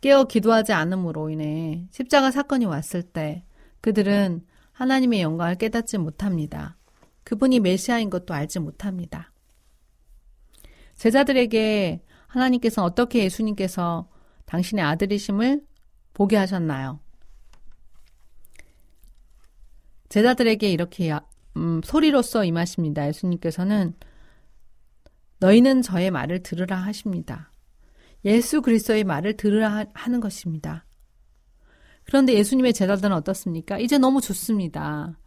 깨어 0.03 0.25
기도하지 0.25 0.73
않음으로 0.73 1.31
인해 1.31 1.87
십자가 1.91 2.31
사건이 2.31 2.67
왔을 2.67 3.03
때 3.03 3.45
그들은 3.81 4.45
하나님의 4.83 5.23
영광을 5.23 5.55
깨닫지 5.55 5.97
못합니다. 5.99 6.77
그분이 7.23 7.61
메시아인 7.61 8.11
것도 8.11 8.35
알지 8.35 8.59
못합니다. 8.59 9.33
제자들에게 10.97 12.03
하나님께서 12.27 12.83
어떻게 12.83 13.23
예수님께서 13.23 14.09
당신의 14.45 14.85
아들이심을 14.85 15.63
보게 16.15 16.37
하셨나요? 16.37 16.99
제자들에게 20.09 20.69
이렇게 20.69 21.17
음, 21.57 21.81
소리로써 21.85 22.45
임하십니다. 22.45 23.07
예수님께서는 23.07 23.95
너희는 25.39 25.83
저의 25.83 26.11
말을 26.11 26.43
들으라 26.43 26.77
하십니다. 26.77 27.53
예수 28.25 28.61
그리스도의 28.63 29.05
말을 29.05 29.37
들으라 29.37 29.87
하는 29.95 30.19
것입니다. 30.19 30.85
그런데 32.05 32.35
예수님의 32.35 32.73
제자들은 32.73 33.13
어떻습니까? 33.13 33.79
이제 33.79 33.99
너무 33.99 34.21
좋습니다. 34.21 35.19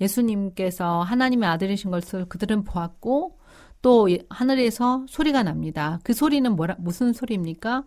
예수님께서 0.00 1.02
하나님의 1.02 1.48
아들이신 1.48 1.90
것을 1.90 2.26
그들은 2.26 2.64
보았고 2.64 3.38
또 3.82 4.08
하늘에서 4.28 5.06
소리가 5.08 5.42
납니다. 5.42 6.00
그 6.02 6.12
소리는 6.12 6.54
뭐라, 6.54 6.76
무슨 6.78 7.12
소리입니까? 7.12 7.84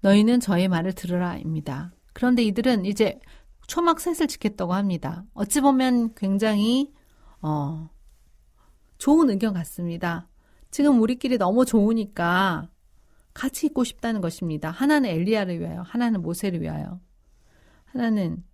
너희는 0.00 0.40
저의 0.40 0.68
말을 0.68 0.94
들으라입니다. 0.94 1.92
그런데 2.12 2.42
이들은 2.42 2.86
이제 2.86 3.20
초막 3.66 4.00
셋을 4.00 4.26
지켰다고 4.26 4.74
합니다. 4.74 5.24
어찌 5.34 5.60
보면 5.60 6.14
굉장히 6.14 6.92
어, 7.42 7.88
좋은 8.98 9.30
의견 9.30 9.54
같습니다. 9.54 10.28
지금 10.70 11.00
우리끼리 11.00 11.38
너무 11.38 11.64
좋으니까 11.64 12.68
같이 13.32 13.66
있고 13.66 13.84
싶다는 13.84 14.20
것입니다. 14.20 14.70
하나는 14.70 15.10
엘리야를 15.10 15.60
위하여, 15.60 15.82
하나는 15.82 16.22
모세를 16.22 16.60
위하여, 16.60 17.00
하나는 17.84 18.44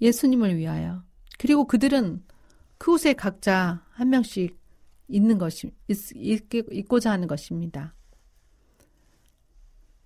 예수님을 0.00 0.56
위하여. 0.56 1.02
그리고 1.38 1.66
그들은 1.66 2.22
그 2.78 2.92
곳에 2.92 3.14
각자 3.14 3.84
한 3.90 4.10
명씩 4.10 4.58
있는 5.08 5.38
것이 5.38 5.72
있, 5.88 6.42
있고자 6.52 7.10
하는 7.10 7.28
것입니다. 7.28 7.94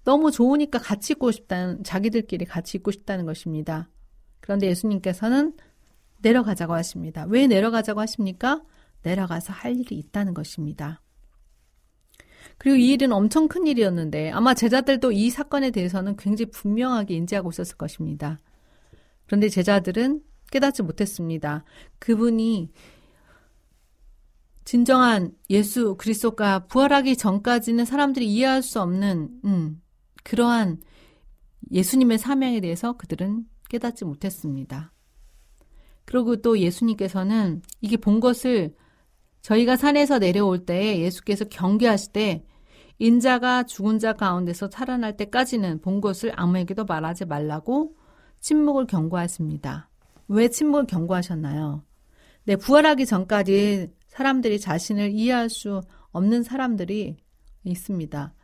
너무 0.05 0.31
좋으니까 0.31 0.79
같이 0.79 1.13
있고 1.13 1.31
싶다는 1.31 1.85
자기들끼리 1.85 2.45
같이 2.45 2.79
있고 2.79 2.91
싶다는 2.91 3.27
것입니다. 3.27 3.89
그런데 4.41 4.67
예수님께서는 4.69 5.57
내려가자고 6.19 6.75
하십니다. 6.75 7.25
왜 7.29 7.47
내려가자고 7.47 8.01
하십니까? 8.01 8.63
내려가서 9.03 9.53
할 9.53 9.79
일이 9.79 9.97
있다는 9.97 10.35
것입니다. 10.35 11.01
그리고 12.61 12.77
이 12.77 12.91
일은 12.91 13.11
엄청 13.11 13.49
큰 13.49 13.67
일이었는데 13.67 14.33
아마 14.33 14.53
제자들도 14.53 15.13
이 15.13 15.31
사건에 15.31 15.71
대해서는 15.71 16.19
굉장히 16.19 16.51
분명하게 16.51 17.15
인지하고 17.15 17.49
있었을 17.49 17.79
것입니다. 17.79 18.39
그런데 19.25 19.49
제자들은 19.49 20.21
깨닫지 20.53 20.83
못했습니다. 20.83 21.65
그분이 21.99 22.71
진정한 24.67 25.33
예수 25.49 25.95
그리스도가 25.97 26.67
부활하기 26.67 27.17
전까지는 27.17 27.87
사람들이 27.87 28.31
이해할 28.31 28.63
수 28.63 28.79
없는 28.83 29.41
음, 29.47 29.81
그러한 30.23 30.83
예수님의 31.73 32.19
사명에 32.19 32.61
대해서 32.61 32.93
그들은 32.93 33.47
깨닫지 33.71 34.05
못했습니다. 34.05 34.93
그리고 36.05 36.37
또 36.37 36.59
예수님께서는 36.59 37.63
이게 37.81 37.97
본 37.97 38.21
것을 38.21 38.75
저희가 39.41 39.77
산에서 39.77 40.19
내려올 40.19 40.67
때 40.67 40.99
예수께서 40.99 41.47
경계하실 41.47 42.13
때 42.13 42.45
인자가 43.01 43.63
죽은 43.63 43.99
자 43.99 44.13
가운데서 44.13 44.69
살아날 44.71 45.17
때까지는 45.17 45.81
본 45.81 46.03
것을 46.03 46.33
아무에게도 46.37 46.85
말하지 46.85 47.25
말라고 47.25 47.97
침묵을 48.41 48.87
경고하십니다. 48.87 49.89
왜 50.29 50.49
침묵을 50.49 50.87
경고하셨나요? 50.87 51.83
네, 52.45 52.57
부활하기 52.57 53.07
전까지 53.07 53.91
사람들이 54.07 54.61
자신을 54.61 55.13
이해할 55.13 55.49
수 55.49 55.81
없는 56.13 56.43
사람들이 56.43 57.17
있습니다. 57.65 58.35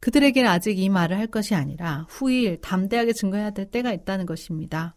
그들에게는 0.00 0.48
아직 0.48 0.78
이 0.78 0.88
말을 0.88 1.18
할 1.18 1.26
것이 1.26 1.54
아니라 1.54 2.06
후일 2.08 2.62
담대하게 2.62 3.12
증거해야 3.12 3.50
될 3.50 3.70
때가 3.70 3.92
있다는 3.92 4.24
것입니다. 4.24 4.96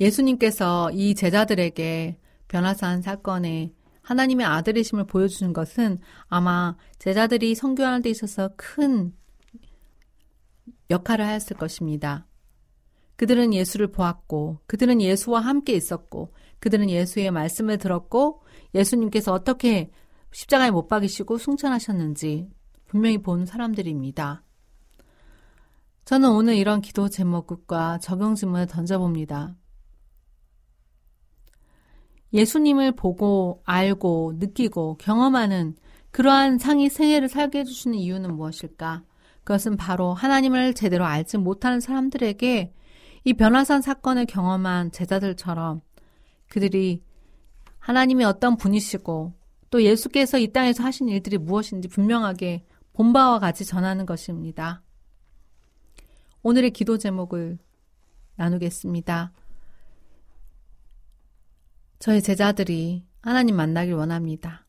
예수님께서 0.00 0.90
이 0.90 1.14
제자들에게 1.14 2.18
변화산 2.48 3.02
사건에 3.02 3.72
하나님의 4.08 4.46
아들이심을 4.46 5.04
보여주는 5.04 5.52
것은 5.52 5.98
아마 6.28 6.76
제자들이 6.98 7.54
성교하는 7.54 8.00
데 8.00 8.08
있어서 8.08 8.48
큰 8.56 9.12
역할을 10.88 11.26
하였을 11.26 11.58
것입니다. 11.58 12.26
그들은 13.16 13.52
예수를 13.52 13.92
보았고, 13.92 14.60
그들은 14.66 15.02
예수와 15.02 15.40
함께 15.40 15.74
있었고, 15.74 16.32
그들은 16.58 16.88
예수의 16.88 17.30
말씀을 17.30 17.76
들었고, 17.76 18.42
예수님께서 18.74 19.34
어떻게 19.34 19.90
십자가에 20.32 20.70
못 20.70 20.88
박이시고 20.88 21.36
승천하셨는지 21.36 22.48
분명히 22.86 23.18
본 23.18 23.44
사람들입니다. 23.44 24.42
저는 26.06 26.30
오늘 26.30 26.56
이런 26.56 26.80
기도 26.80 27.10
제목과 27.10 27.98
적용 27.98 28.34
질문을 28.34 28.68
던져봅니다. 28.68 29.54
예수님을 32.32 32.92
보고 32.92 33.62
알고 33.64 34.34
느끼고 34.36 34.96
경험하는 34.98 35.76
그러한 36.10 36.58
상이 36.58 36.88
생애를 36.88 37.28
살게 37.28 37.60
해주시는 37.60 37.96
이유는 37.96 38.34
무엇일까? 38.34 39.02
그것은 39.44 39.76
바로 39.76 40.12
하나님을 40.12 40.74
제대로 40.74 41.04
알지 41.04 41.38
못하는 41.38 41.80
사람들에게 41.80 42.74
이 43.24 43.32
변화산 43.34 43.82
사건을 43.82 44.26
경험한 44.26 44.92
제자들처럼 44.92 45.80
그들이 46.48 47.02
하나님이 47.78 48.24
어떤 48.24 48.56
분이시고 48.56 49.32
또 49.70 49.82
예수께서 49.82 50.38
이 50.38 50.52
땅에서 50.52 50.82
하신 50.82 51.08
일들이 51.08 51.38
무엇인지 51.38 51.88
분명하게 51.88 52.64
본바와 52.92 53.38
같이 53.38 53.64
전하는 53.64 54.06
것입니다. 54.06 54.82
오늘의 56.42 56.70
기도 56.72 56.98
제목을 56.98 57.58
나누겠습니다. 58.36 59.32
저의 61.98 62.22
제자들이 62.22 63.04
하나님 63.20 63.56
만나길 63.56 63.94
원합니다. 63.94 64.66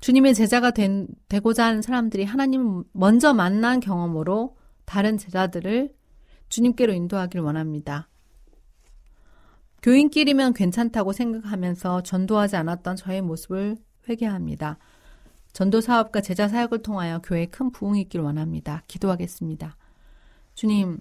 주님의 0.00 0.34
제자가 0.34 0.70
된, 0.70 1.08
되고자 1.28 1.66
하는 1.66 1.82
사람들이 1.82 2.24
하나님 2.24 2.84
먼저 2.92 3.34
만난 3.34 3.80
경험으로 3.80 4.56
다른 4.84 5.18
제자들을 5.18 5.92
주님께로 6.48 6.92
인도하길 6.92 7.40
원합니다. 7.40 8.08
교인끼리면 9.82 10.52
괜찮다고 10.52 11.12
생각하면서 11.12 12.02
전도하지 12.02 12.56
않았던 12.56 12.96
저의 12.96 13.22
모습을 13.22 13.76
회개합니다. 14.08 14.78
전도 15.52 15.80
사업과 15.80 16.20
제자 16.20 16.48
사역을 16.48 16.82
통하여 16.82 17.20
교회에 17.20 17.46
큰 17.46 17.70
부흥이 17.70 18.02
있길 18.02 18.20
원합니다. 18.20 18.82
기도하겠습니다. 18.86 19.76
주님, 20.54 21.00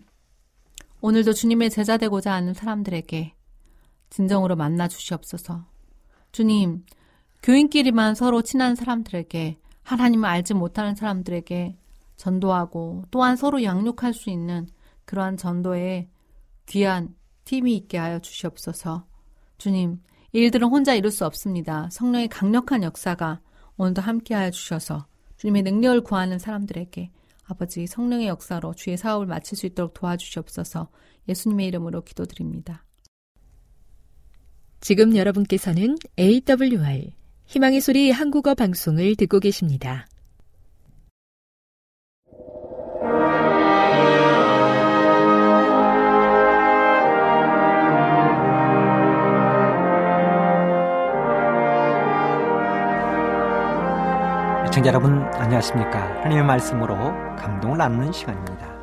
오늘도 1.01 1.33
주님의 1.33 1.69
제자 1.69 1.97
되고자 1.97 2.33
하는 2.33 2.53
사람들에게 2.53 3.33
진정으로 4.09 4.55
만나 4.55 4.87
주시옵소서. 4.87 5.65
주님, 6.31 6.85
교인끼리만 7.43 8.15
서로 8.15 8.41
친한 8.41 8.75
사람들에게 8.75 9.59
하나님을 9.83 10.27
알지 10.27 10.53
못하는 10.53 10.95
사람들에게 10.95 11.77
전도하고 12.17 13.05
또한 13.11 13.35
서로 13.35 13.63
양육할 13.63 14.13
수 14.13 14.29
있는 14.29 14.67
그러한 15.05 15.37
전도에 15.37 16.09
귀한 16.67 17.15
팀이 17.45 17.75
있게 17.75 17.97
하여 17.97 18.19
주시옵소서. 18.19 19.05
주님, 19.57 20.01
일들은 20.31 20.67
혼자 20.67 20.93
이룰 20.93 21.11
수 21.11 21.25
없습니다. 21.25 21.89
성령의 21.91 22.27
강력한 22.27 22.83
역사가 22.83 23.41
오늘도 23.77 24.01
함께하여 24.01 24.51
주셔서 24.51 25.07
주님의 25.37 25.63
능력을 25.63 26.01
구하는 26.01 26.37
사람들에게 26.37 27.11
아버지 27.45 27.87
성령의 27.87 28.27
역사로 28.27 28.75
주의 28.75 28.95
사업을 28.97 29.25
마칠 29.25 29.57
수 29.57 29.65
있도록 29.65 29.93
도와주시옵소서 29.95 30.89
예수님의 31.27 31.67
이름으로 31.67 32.03
기도드립니다. 32.03 32.85
지금 34.81 35.15
여러분께서는 35.15 35.97
AWR 36.17 37.11
희망의 37.47 37.81
소리 37.81 38.11
한국어 38.11 38.55
방송을 38.55 39.15
듣고 39.15 39.39
계십니다. 39.39 40.07
시청자 54.65 54.89
여러분 54.89 55.23
안녕하십니까 55.33 55.99
하나님의 56.19 56.43
말씀으로 56.43 56.95
감동을 57.35 57.79
나누는 57.79 58.11
시간입니다 58.11 58.77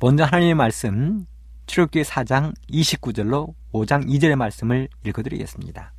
먼저 0.00 0.24
하나님의 0.24 0.54
말씀 0.54 1.24
출애굽기 1.66 2.02
4장 2.02 2.54
29절로 2.70 3.54
5장 3.72 4.08
2절의 4.08 4.36
말씀을 4.36 4.88
읽어드리겠습니다 5.04 5.92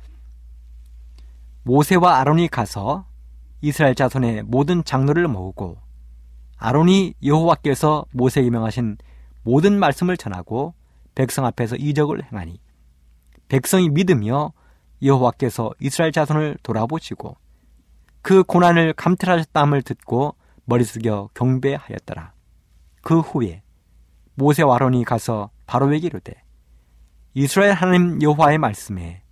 모세와 1.64 2.18
아론이 2.18 2.48
가서 2.48 3.06
이스라엘 3.60 3.94
자손의 3.94 4.42
모든 4.44 4.84
장로를 4.84 5.26
모으고 5.28 5.78
아론이 6.58 7.14
여호와께서 7.24 8.04
모세에게 8.12 8.50
명하신 8.50 8.98
모든 9.42 9.78
말씀을 9.78 10.16
전하고 10.16 10.74
백성 11.14 11.46
앞에서 11.46 11.76
이적을 11.76 12.24
행하니 12.24 12.60
백성이 13.48 13.88
믿으며 13.88 14.52
여호와께서 15.02 15.72
이스라엘 15.80 16.12
자손을 16.12 16.58
돌아보시고 16.62 17.36
그 18.22 18.42
고난을 18.42 18.94
감찰하셨다함을 18.94 19.82
듣고 19.82 20.34
머리 20.64 20.84
숙여 20.84 21.28
경배하였더라. 21.34 22.32
그 23.02 23.20
후에 23.20 23.62
모세와 24.34 24.76
아론이 24.76 25.04
가서 25.04 25.50
바로에게 25.66 26.06
이르되 26.06 26.34
이스라엘 27.34 27.72
하나님 27.72 28.22
여호와의 28.22 28.58
말씀에 28.58 29.22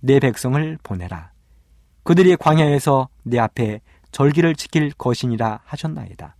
내 0.00 0.18
백성을 0.18 0.78
보내라. 0.82 1.32
그들이 2.02 2.36
광야에서 2.36 3.08
내 3.22 3.38
앞에 3.38 3.80
절기를 4.10 4.54
지킬 4.56 4.92
것이니라 4.92 5.60
하셨나이다. 5.64 6.36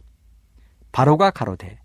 바로가 0.91 1.31
가로되 1.31 1.79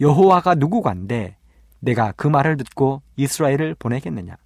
여호와가 0.00 0.54
누구간데 0.54 1.36
내가 1.80 2.12
그 2.12 2.26
말을 2.26 2.56
듣고 2.56 3.02
이스라엘을 3.16 3.74
보내겠느냐? 3.78 4.36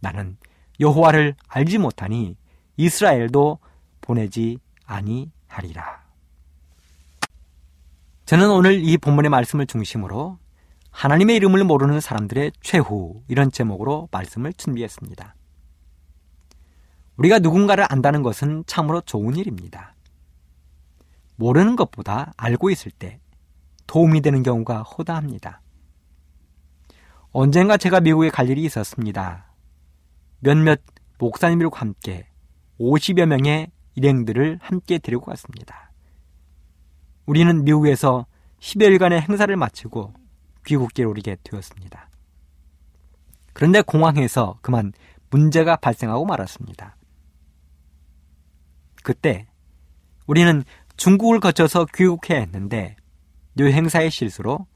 나는 0.00 0.36
여호와를 0.80 1.34
알지 1.48 1.78
못하니 1.78 2.36
이스라엘도 2.76 3.58
보내지 4.00 4.58
아니하리라. 4.84 6.04
저는 8.24 8.50
오늘 8.50 8.84
이 8.84 8.96
본문의 8.98 9.30
말씀을 9.30 9.66
중심으로 9.66 10.38
하나님의 10.96 11.36
이름을 11.36 11.62
모르는 11.64 12.00
사람들의 12.00 12.52
최후 12.62 13.22
이런 13.28 13.52
제목으로 13.52 14.08
말씀을 14.12 14.54
준비했습니다. 14.54 15.34
우리가 17.18 17.38
누군가를 17.38 17.84
안다는 17.90 18.22
것은 18.22 18.64
참으로 18.66 19.02
좋은 19.02 19.36
일입니다. 19.36 19.94
모르는 21.36 21.76
것보다 21.76 22.32
알고 22.38 22.70
있을 22.70 22.90
때 22.90 23.20
도움이 23.86 24.22
되는 24.22 24.42
경우가 24.42 24.84
허다합니다. 24.84 25.60
언젠가 27.30 27.76
제가 27.76 28.00
미국에 28.00 28.30
갈 28.30 28.48
일이 28.48 28.64
있었습니다. 28.64 29.52
몇몇 30.40 30.80
목사님들과 31.18 31.78
함께 31.78 32.26
50여 32.80 33.26
명의 33.26 33.70
일행들을 33.96 34.60
함께 34.62 34.96
데리고 34.96 35.26
갔습니다. 35.26 35.92
우리는 37.26 37.64
미국에서 37.64 38.24
10여일간의 38.60 39.28
행사를 39.28 39.54
마치고 39.54 40.25
귀국길에 40.66 41.06
오르게 41.06 41.36
되었습니다. 41.42 42.10
그런데 43.54 43.80
공항에서 43.80 44.58
그만 44.60 44.92
문제가 45.30 45.76
발생하고 45.76 46.26
말았습니다. 46.26 46.96
그때 49.02 49.46
우리는 50.26 50.62
중국을 50.96 51.40
거쳐서 51.40 51.86
귀국해야 51.94 52.40
했는데 52.40 52.96
여행사의 53.58 54.10
실수로 54.10 54.66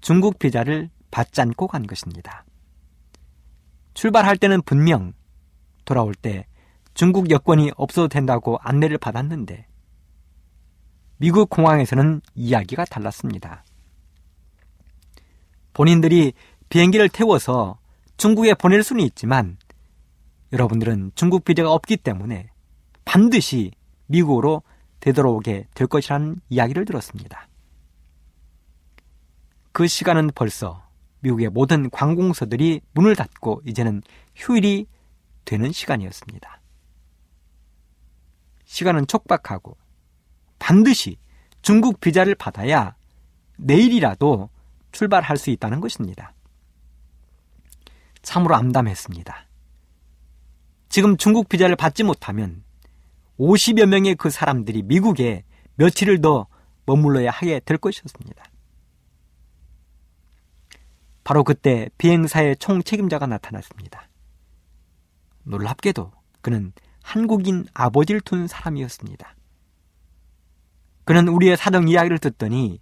중국 0.00 0.38
비자를 0.38 0.90
받지 1.10 1.40
않고 1.40 1.66
간 1.66 1.86
것입니다. 1.86 2.44
출발할 3.94 4.36
때는 4.36 4.62
분명 4.62 5.12
돌아올 5.84 6.14
때 6.14 6.46
중국 6.94 7.30
여권이 7.30 7.72
없어도 7.76 8.08
된다고 8.08 8.58
안내를 8.60 8.98
받았는데 8.98 9.66
미국 11.16 11.50
공항에서는 11.50 12.22
이야기가 12.34 12.84
달랐습니다. 12.84 13.64
본인들이 15.72 16.32
비행기를 16.68 17.08
태워서 17.08 17.78
중국에 18.16 18.54
보낼 18.54 18.82
수는 18.82 19.04
있지만 19.04 19.56
여러분들은 20.52 21.12
중국 21.14 21.44
비자가 21.44 21.72
없기 21.72 21.96
때문에 21.98 22.50
반드시 23.04 23.72
미국으로 24.06 24.62
되돌아오게 25.00 25.68
될 25.74 25.86
것이라는 25.86 26.40
이야기를 26.48 26.84
들었습니다. 26.84 27.48
그 29.72 29.86
시간은 29.86 30.30
벌써 30.34 30.86
미국의 31.20 31.48
모든 31.48 31.90
관공서들이 31.90 32.80
문을 32.92 33.16
닫고 33.16 33.62
이제는 33.66 34.02
휴일이 34.34 34.86
되는 35.44 35.72
시간이었습니다. 35.72 36.60
시간은 38.64 39.06
촉박하고 39.06 39.76
반드시 40.58 41.16
중국 41.62 42.00
비자를 42.00 42.34
받아야 42.34 42.94
내일이라도 43.56 44.50
출발할 44.92 45.36
수 45.36 45.50
있다는 45.50 45.80
것입니다. 45.80 46.32
참으로 48.22 48.54
암담했습니다. 48.54 49.46
지금 50.88 51.16
중국 51.16 51.48
비자를 51.48 51.76
받지 51.76 52.02
못하면 52.02 52.64
50여 53.38 53.86
명의 53.86 54.14
그 54.14 54.28
사람들이 54.30 54.82
미국에 54.82 55.44
며칠을 55.76 56.20
더 56.20 56.46
머물러야 56.84 57.30
하게 57.30 57.60
될 57.60 57.78
것이었습니다. 57.78 58.44
바로 61.24 61.44
그때 61.44 61.88
비행사의 61.96 62.56
총 62.56 62.82
책임자가 62.82 63.26
나타났습니다. 63.26 64.08
놀랍게도 65.44 66.12
그는 66.40 66.72
한국인 67.02 67.66
아버지를 67.72 68.20
둔 68.20 68.46
사람이었습니다. 68.46 69.36
그는 71.04 71.28
우리의 71.28 71.56
사정 71.56 71.88
이야기를 71.88 72.18
듣더니 72.18 72.80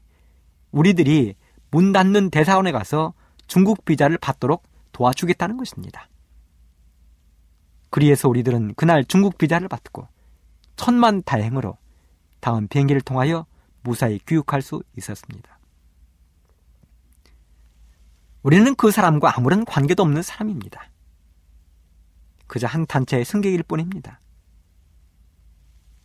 우리들이 0.71 1.35
문 1.71 1.93
닫는 1.93 2.31
대사원에 2.31 2.73
가서 2.73 3.15
중국 3.47 3.85
비자를 3.85 4.19
받도록 4.19 4.63
도와주겠다는 4.93 5.57
것입니다. 5.57 6.09
그리해서 7.91 8.29
우리들은 8.29 8.75
그날 8.75 9.05
중국 9.05 9.39
비자를 9.39 9.69
받고 9.69 10.07
천만 10.77 11.23
다행으로 11.23 11.77
다음 12.41 12.69
비행기를 12.69 13.01
통하여 13.01 13.47
무사히 13.83 14.19
귀국할 14.27 14.63
수 14.63 14.83
있었습니다. 14.97 15.59
우리는 18.43 18.75
그 18.77 18.91
사람과 18.91 19.37
아무런 19.37 19.65
관계도 19.65 20.03
없는 20.03 20.23
사람입니다. 20.23 20.91
그저 22.47 22.67
한 22.67 22.87
단체의 22.87 23.25
승객일 23.25 23.63
뿐입니다. 23.63 24.21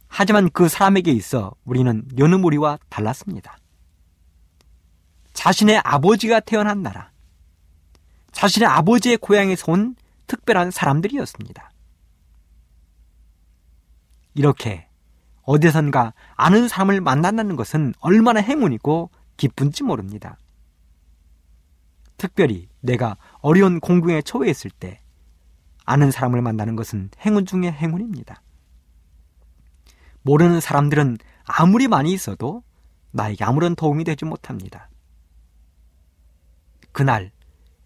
하지만 0.08 0.50
그 0.52 0.68
사람에게 0.68 1.12
있어 1.12 1.56
우리는 1.64 2.04
여느 2.18 2.36
무리와 2.36 2.78
달랐습니다. 2.90 3.58
자신의 5.34 5.82
아버지가 5.84 6.40
태어난 6.40 6.82
나라, 6.82 7.12
자신의 8.32 8.68
아버지의 8.68 9.18
고향에서 9.18 9.72
온 9.72 9.96
특별한 10.28 10.72
사람들이었습니다. 10.72 11.72
이렇게 14.36 14.88
어디선가 15.44 16.14
아는 16.36 16.68
사람을 16.68 17.02
만난다는 17.02 17.56
것은 17.56 17.94
얼마나 18.00 18.40
행운이고 18.40 19.10
기쁜지 19.38 19.84
모릅니다. 19.84 20.38
특별히 22.18 22.70
내가 22.80 23.18
어려운 23.40 23.80
공경에 23.80 24.22
처해 24.22 24.50
있을 24.50 24.72
때 24.72 25.02
아는 25.86 26.12
사람을 26.12 26.42
만나는 26.42 26.76
것은 26.76 27.10
행운 27.20 27.46
중의 27.46 27.72
행운입니다. 27.74 28.42
모르는 30.22 30.62
사람들은 30.62 31.18
아무리 31.46 31.90
많이 31.90 32.14
있어도 32.14 32.64
나에게 33.12 33.44
아무런 33.44 33.76
도움이 33.76 34.06
되지 34.06 34.24
못합니다. 34.26 34.90
그날 36.94 37.32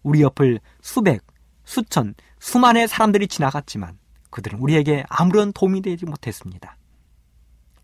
우리 0.04 0.22
옆을 0.22 0.60
수백, 0.80 1.26
수천, 1.64 2.14
수만의 2.38 2.86
사람들이 2.86 3.26
지나갔지만 3.26 3.98
그들은 4.30 4.60
우리에게 4.60 5.04
아무런 5.08 5.52
도움이 5.52 5.82
되지 5.82 6.06
못했습니다. 6.06 6.76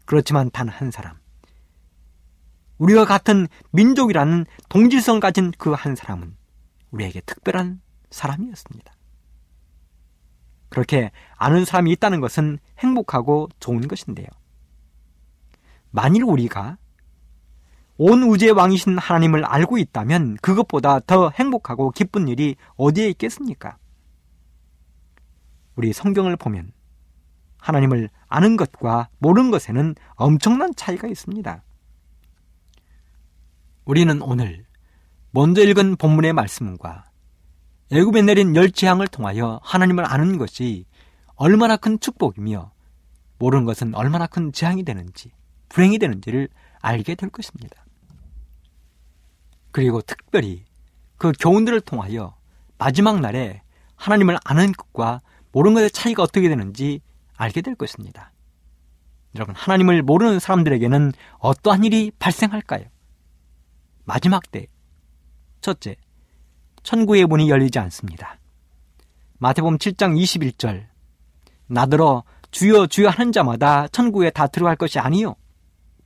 그렇지만 0.05 0.51
단 0.51 0.69
한 0.69 0.91
사람, 0.91 1.17
우리와 2.79 3.05
같은 3.05 3.49
민족이라는 3.73 4.47
동질성을 4.69 5.21
가진 5.21 5.51
그 5.53 5.75
한 5.75 5.97
사람은 5.97 6.37
우리에게 6.91 7.21
특별한 7.23 7.81
사람이었습니다. 8.11 8.95
그렇게 10.69 11.11
아는 11.37 11.65
사람이 11.65 11.91
있다는 11.93 12.21
것은 12.21 12.59
행복하고 12.79 13.49
좋은 13.61 13.87
것인데요. 13.89 14.27
만일 15.91 16.25
우리가 16.25 16.77
온 17.97 18.23
우주의 18.25 18.51
왕이신 18.51 18.99
하나님을 18.99 19.45
알고 19.45 19.79
있다면 19.79 20.37
그것보다 20.43 21.01
더 21.01 21.31
행복하고 21.31 21.91
기쁜 21.93 22.29
일이 22.29 22.57
어디에 22.77 23.09
있겠습니까? 23.11 23.77
우리 25.77 25.93
성경을 25.93 26.37
보면 26.37 26.73
하나님을 27.59 28.11
아는 28.29 28.57
것과 28.57 29.09
모르는 29.19 29.51
것에는 29.51 29.95
엄청난 30.15 30.75
차이가 30.75 31.09
있습니다. 31.09 31.63
우리는 33.85 34.23
오늘 34.23 34.67
먼저 35.31 35.63
읽은 35.63 35.97
본문의 35.97 36.33
말씀과 36.33 37.11
애굽에 37.93 38.23
내린 38.23 38.57
열 38.57 38.71
재앙을 38.71 39.09
통하여 39.09 39.61
하나님을 39.63 40.05
아는 40.05 40.39
것이 40.39 40.87
얼마나 41.37 41.77
큰 41.77 41.99
축복이며 42.01 42.73
모르는 43.39 43.65
것은 43.65 43.95
얼마나 43.95 44.27
큰 44.27 44.53
재앙이 44.53 44.85
되는지 44.85 45.33
불행이 45.69 45.99
되는지를 45.99 46.49
알게 46.81 47.15
될 47.15 47.31
것입니다. 47.31 47.84
그리고 49.75 50.01
특별히 50.03 50.65
그 51.17 51.33
교훈들을 51.41 51.81
통하여 51.81 52.37
마지막 52.79 53.19
날에 53.19 53.61
하나님을 53.97 54.39
아는 54.45 54.71
것과 54.71 55.21
모르는 55.51 55.75
것의 55.75 55.91
차이가 55.91 56.23
어떻게 56.23 56.49
되는지 56.49 57.01
알게 57.37 57.61
될 57.61 57.75
것입니다. 57.75 58.33
여러분, 59.35 59.53
하나님을 59.57 60.03
모르는 60.03 60.39
사람들에게는 60.39 61.11
어떠한 61.41 61.83
일이 61.83 62.13
발생할까요? 62.21 62.85
마지막 64.05 64.49
때, 64.53 64.69
첫째, 65.61 65.97
천국의 66.85 67.27
문이 67.27 67.51
열리지 67.51 67.81
않습니다. 67.81 68.39
마태복음 69.39 69.79
7장 69.79 70.17
21절 70.17 70.87
나더러 71.67 72.23
주여 72.53 72.87
주여 72.87 73.09
하는 73.09 73.33
자마다 73.33 73.89
천국에 73.89 74.31
다 74.31 74.47
들어갈 74.47 74.77
것이 74.77 75.01
아니요 75.01 75.35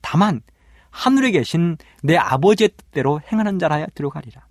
다만 0.01 0.41
하늘에 0.91 1.31
계신 1.31 1.77
내 2.03 2.17
아버지의 2.17 2.71
뜻대로 2.77 3.21
행하는 3.31 3.59
자라야 3.59 3.87
들어가리라. 3.95 4.47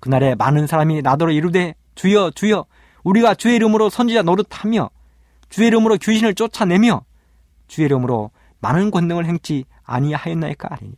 그날에 0.00 0.34
많은 0.34 0.66
사람이 0.66 1.02
나더러 1.02 1.32
이르되 1.32 1.74
주여 1.94 2.30
주여 2.32 2.66
우리가 3.04 3.34
주의 3.34 3.56
이름으로 3.56 3.90
선지자 3.90 4.22
노릇하며 4.22 4.90
주의 5.48 5.68
이름으로 5.68 5.96
귀신을 5.96 6.34
쫓아내며 6.34 7.04
주의 7.68 7.86
이름으로 7.86 8.30
많은 8.60 8.90
권능을 8.90 9.26
행치 9.26 9.64
아니하였나이까 9.84 10.68
하리니 10.70 10.94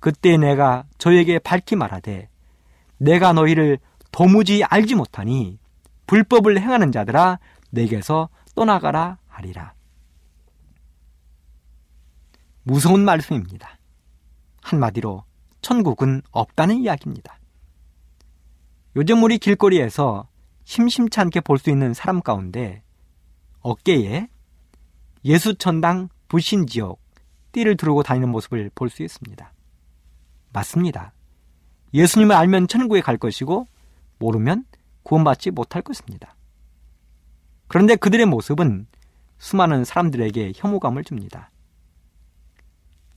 그때 0.00 0.36
내가 0.36 0.84
저에게 0.98 1.38
밝히 1.38 1.76
말하되 1.76 2.28
내가 2.98 3.32
너희를 3.32 3.78
도무지 4.12 4.64
알지 4.64 4.94
못하니 4.94 5.58
불법을 6.06 6.60
행하는 6.60 6.92
자들아 6.92 7.38
내게서 7.70 8.28
떠나가라 8.54 9.18
하리라. 9.28 9.75
무서운 12.68 13.04
말씀입니다. 13.04 13.78
한마디로 14.60 15.22
천국은 15.62 16.22
없다는 16.32 16.78
이야기입니다. 16.78 17.38
요즘 18.96 19.22
우리 19.22 19.38
길거리에서 19.38 20.28
심심치 20.64 21.20
않게 21.20 21.42
볼 21.42 21.58
수 21.58 21.70
있는 21.70 21.94
사람 21.94 22.20
가운데 22.20 22.82
어깨에 23.60 24.26
예수천당 25.24 26.08
부신지옥 26.26 27.00
띠를 27.52 27.76
두르고 27.76 28.02
다니는 28.02 28.30
모습을 28.30 28.68
볼 28.74 28.90
수 28.90 29.04
있습니다. 29.04 29.52
맞습니다. 30.52 31.12
예수님을 31.94 32.34
알면 32.34 32.66
천국에 32.66 33.00
갈 33.00 33.16
것이고 33.16 33.68
모르면 34.18 34.64
구원받지 35.04 35.52
못할 35.52 35.82
것입니다. 35.82 36.34
그런데 37.68 37.94
그들의 37.94 38.26
모습은 38.26 38.88
수많은 39.38 39.84
사람들에게 39.84 40.54
혐오감을 40.56 41.04
줍니다. 41.04 41.52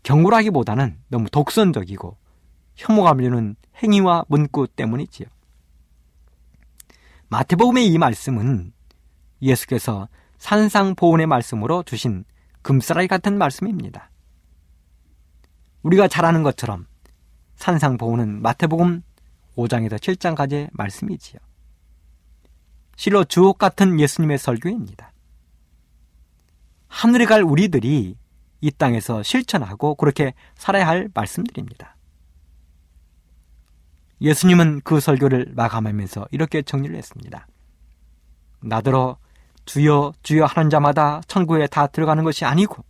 경고라기보다는 0.10 0.98
너무 1.10 1.30
독선적이고 1.30 2.18
혐오감을 2.78 3.24
주는 3.26 3.56
행위와 3.84 4.26
문구 4.28 4.70
때문이지요. 4.70 5.28
마태복음의 7.28 7.86
이 7.86 7.98
말씀은 8.00 8.74
예수께서 9.44 10.10
산상보훈의 10.40 11.28
말씀으로 11.28 11.84
주신 11.84 12.26
금사라기 12.64 13.08
같은 13.08 13.38
말씀입니다. 13.38 14.10
우리가 15.84 16.08
잘 16.08 16.26
아는 16.26 16.42
것처럼 16.42 16.88
산상보훈은 17.58 18.42
마태복음 18.42 19.04
5장에서 19.58 20.00
7장까지의 20.00 20.70
말씀이지요. 20.72 21.40
실로 22.96 23.24
주옥 23.26 23.60
같은 23.60 24.00
예수님의 24.00 24.40
설교입니다. 24.40 25.14
하늘에 26.88 27.26
갈 27.26 27.44
우리들이 27.44 28.18
이 28.62 28.72
땅에서 28.72 29.24
실천하고 29.24 29.96
그렇게 29.96 30.34
살아야 30.56 30.88
할 30.88 31.10
말씀들입니다. 31.14 31.96
예수님은 34.22 34.82
그 34.84 35.00
설교를 35.00 35.54
마감하면서 35.56 36.28
이렇게 36.32 36.62
정리를 36.62 36.96
했습니다. 36.96 37.48
나더러 38.62 39.18
주여 39.66 40.14
주여 40.24 40.46
하는 40.46 40.70
자마다 40.70 41.22
천국에 41.28 41.68
다 41.68 41.88
들어가는 41.88 42.24
것이 42.24 42.44
아니고 42.44 42.84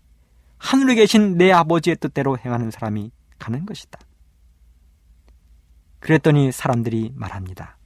하늘에 0.57 0.95
계신 0.95 1.37
내 1.37 1.51
아버지의 1.51 1.97
뜻대로 1.97 2.37
행하는 2.37 2.71
사람이 2.71 3.11
가는 3.37 3.65
것이다. 3.65 3.99
그랬더니 5.99 6.51
사람들이 6.51 7.11
말합니다. 7.15 7.77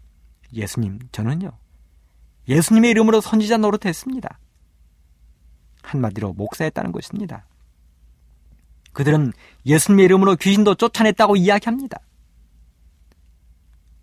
예수님, 0.53 0.99
저는요, 1.11 1.51
예수님의 2.47 2.91
이름으로 2.91 3.21
선지자 3.21 3.57
노릇했습니다. 3.57 4.39
한마디로 5.81 6.33
목사했다는 6.33 6.91
것입니다. 6.91 7.45
그들은 8.93 9.33
예수님의 9.65 10.05
이름으로 10.05 10.35
귀신도 10.35 10.75
쫓아냈다고 10.75 11.35
이야기합니다. 11.35 11.99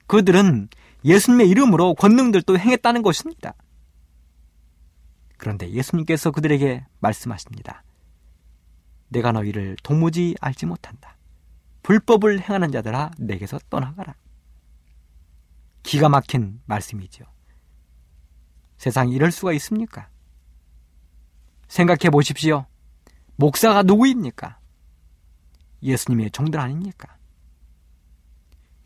그들은 0.06 0.68
예수님의 1.04 1.48
이름으로 1.48 1.94
권능들도 1.94 2.58
행했다는 2.58 3.02
것입니다. 3.02 3.54
그런데 5.36 5.70
예수님께서 5.70 6.30
그들에게 6.30 6.84
말씀하십니다. 6.98 7.82
내가 9.08 9.32
너희를 9.32 9.76
도무지 9.82 10.34
알지 10.40 10.66
못한다. 10.66 11.16
불법을 11.82 12.40
행하는 12.40 12.70
자들아 12.70 13.12
내게서 13.18 13.58
떠나가라. 13.70 14.14
기가 15.82 16.08
막힌 16.08 16.60
말씀이죠. 16.66 17.24
세상에 18.76 19.12
이럴 19.12 19.30
수가 19.30 19.52
있습니까? 19.54 20.08
생각해 21.68 22.10
보십시오. 22.10 22.66
목사가 23.36 23.82
누구입니까? 23.82 24.59
예수님의 25.82 26.30
종들 26.30 26.58
아닙니까? 26.60 27.16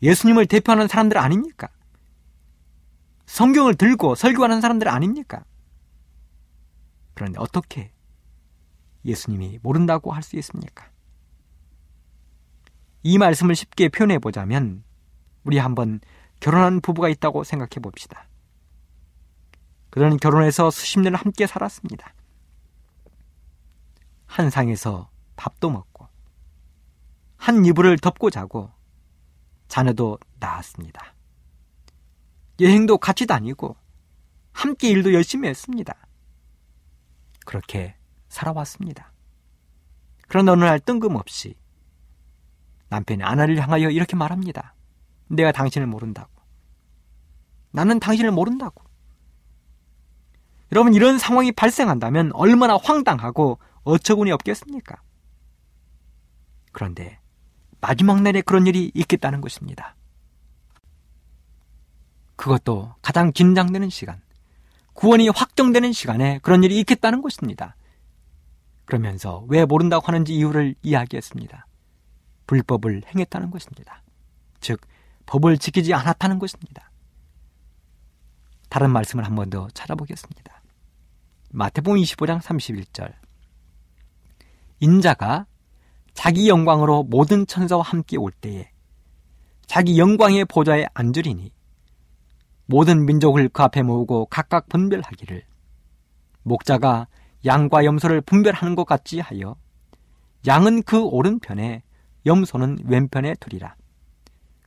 예수님을 0.01 0.45
대표하는 0.45 0.87
사람들 0.87 1.17
아닙니까? 1.17 1.69
성경을 3.25 3.75
들고 3.75 4.15
설교하는 4.15 4.61
사람들 4.61 4.87
아닙니까? 4.87 5.43
그런데 7.13 7.39
어떻게 7.39 7.91
예수님이 9.05 9.59
모른다고 9.61 10.11
할 10.11 10.21
수 10.23 10.35
있습니까? 10.37 10.89
이 13.03 13.17
말씀을 13.17 13.55
쉽게 13.55 13.89
표현해 13.89 14.19
보자면 14.19 14.83
우리 15.43 15.59
한번 15.59 15.99
결혼한 16.39 16.81
부부가 16.81 17.07
있다고 17.07 17.43
생각해 17.43 17.79
봅시다. 17.81 18.27
그들은 19.91 20.17
결혼해서 20.17 20.71
수십 20.71 20.99
년을 20.99 21.17
함께 21.17 21.47
살았습니다. 21.47 22.13
한 24.25 24.49
상에서 24.49 25.09
밥도 25.35 25.69
먹고 25.69 25.94
한 27.37 27.65
이불을 27.65 27.97
덮고 27.99 28.29
자고 28.29 28.71
자녀도 29.67 30.19
낳았습니다. 30.39 31.13
여행도 32.59 32.97
같이 32.97 33.25
다니고 33.25 33.75
함께 34.51 34.89
일도 34.89 35.13
열심히 35.13 35.49
했습니다. 35.49 35.95
그렇게 37.45 37.95
살아왔습니다. 38.29 39.11
그런 40.27 40.47
어느 40.49 40.63
날 40.63 40.79
뜬금없이 40.79 41.55
남편이 42.89 43.23
아내를 43.23 43.61
향하여 43.61 43.89
이렇게 43.89 44.15
말합니다. 44.15 44.73
내가 45.27 45.51
당신을 45.51 45.87
모른다고. 45.87 46.29
나는 47.71 47.99
당신을 47.99 48.31
모른다고. 48.31 48.83
여러분, 50.71 50.93
이런 50.93 51.17
상황이 51.17 51.51
발생한다면 51.51 52.31
얼마나 52.33 52.77
황당하고 52.77 53.59
어처구니 53.83 54.31
없겠습니까? 54.31 55.01
그런데 56.71 57.19
마지막 57.81 58.21
날에 58.21 58.41
그런 58.41 58.67
일이 58.67 58.91
있겠다는 58.93 59.41
것입니다. 59.41 59.95
그것도 62.35 62.95
가장 63.01 63.31
긴장되는 63.31 63.89
시간, 63.89 64.21
구원이 64.93 65.29
확정되는 65.29 65.91
시간에 65.93 66.39
그런 66.39 66.63
일이 66.63 66.79
있겠다는 66.79 67.21
것입니다. 67.21 67.75
그러면서 68.85 69.45
왜 69.47 69.65
모른다고 69.65 70.07
하는지 70.07 70.33
이유를 70.35 70.75
이야기했습니다. 70.83 71.67
불법을 72.47 73.03
행했다는 73.07 73.51
것입니다. 73.51 74.03
즉, 74.59 74.81
법을 75.25 75.57
지키지 75.57 75.93
않았다는 75.93 76.39
것입니다. 76.39 76.91
다른 78.69 78.91
말씀을 78.91 79.25
한 79.25 79.35
번 79.35 79.49
더 79.49 79.67
찾아보겠습니다. 79.73 80.61
마태복음 81.51 81.99
25장 82.01 82.41
31절. 82.41 83.13
인자가 84.79 85.45
자기 86.15 86.49
영광으로 86.49 87.03
모든 87.03 87.45
천사와 87.45 87.83
함께 87.83 88.17
올 88.17 88.31
때에 88.31 88.71
자기 89.67 89.99
영광의 89.99 90.45
보좌에 90.45 90.87
앉으리니 90.93 91.51
모든 92.65 93.05
민족을 93.05 93.49
그 93.49 93.61
앞에 93.61 93.83
모으고 93.83 94.25
각각 94.27 94.67
분별하기를 94.69 95.43
목자가 96.41 97.07
양과 97.45 97.85
염소를 97.85 98.21
분별하는 98.21 98.73
것 98.73 98.85
같지 98.85 99.19
하여 99.19 99.55
양은 100.47 100.83
그 100.83 101.03
오른편에 101.03 101.83
염소는 102.25 102.79
왼편에 102.85 103.35
두리라. 103.35 103.75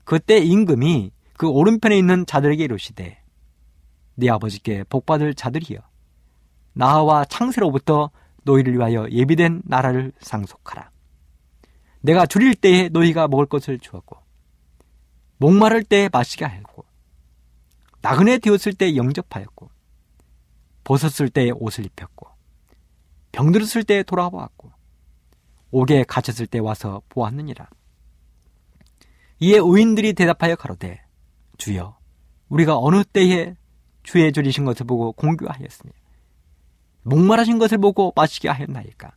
그때 0.04 0.38
임금이 0.38 1.10
그 1.36 1.48
오른편에 1.48 1.96
있는 1.96 2.26
자들에게 2.26 2.62
이르시되 2.62 3.20
네 4.14 4.30
아버지께 4.30 4.84
복받을 4.84 5.34
자들이여 5.34 5.80
나와 6.74 7.24
창세로부터 7.24 8.10
너희를 8.44 8.74
위하여 8.74 9.08
예비된 9.10 9.62
나라를 9.64 10.12
상속하라. 10.20 10.90
내가 12.00 12.26
줄일 12.26 12.54
때에 12.54 12.88
너희가 12.88 13.28
먹을 13.28 13.46
것을 13.46 13.78
주었고 13.78 14.16
목마를 15.38 15.84
때에 15.84 16.08
마시게 16.12 16.44
하였고 16.44 16.84
나그네 18.00 18.38
되었을 18.38 18.74
때 18.74 18.96
영접하였고 18.96 19.70
벗었을 20.84 21.28
때에 21.28 21.50
옷을 21.50 21.84
입혔고 21.86 22.28
병들었을 23.32 23.84
때에 23.84 24.02
돌아보았고 24.02 24.72
옥에 25.70 26.04
갇혔을 26.04 26.46
때 26.46 26.58
와서 26.58 27.02
보았느니라. 27.10 27.68
이에 29.40 29.58
의인들이 29.58 30.14
대답하여 30.14 30.56
가로되 30.56 31.02
주여 31.58 31.98
우리가 32.48 32.78
어느 32.78 33.04
때에 33.04 33.54
주의 34.02 34.32
줄이신 34.32 34.64
것을 34.64 34.86
보고 34.86 35.12
공교하였으며 35.12 35.92
목마르신 37.02 37.58
것을 37.58 37.78
보고 37.78 38.12
마시게 38.16 38.48
하였나이까 38.48 39.12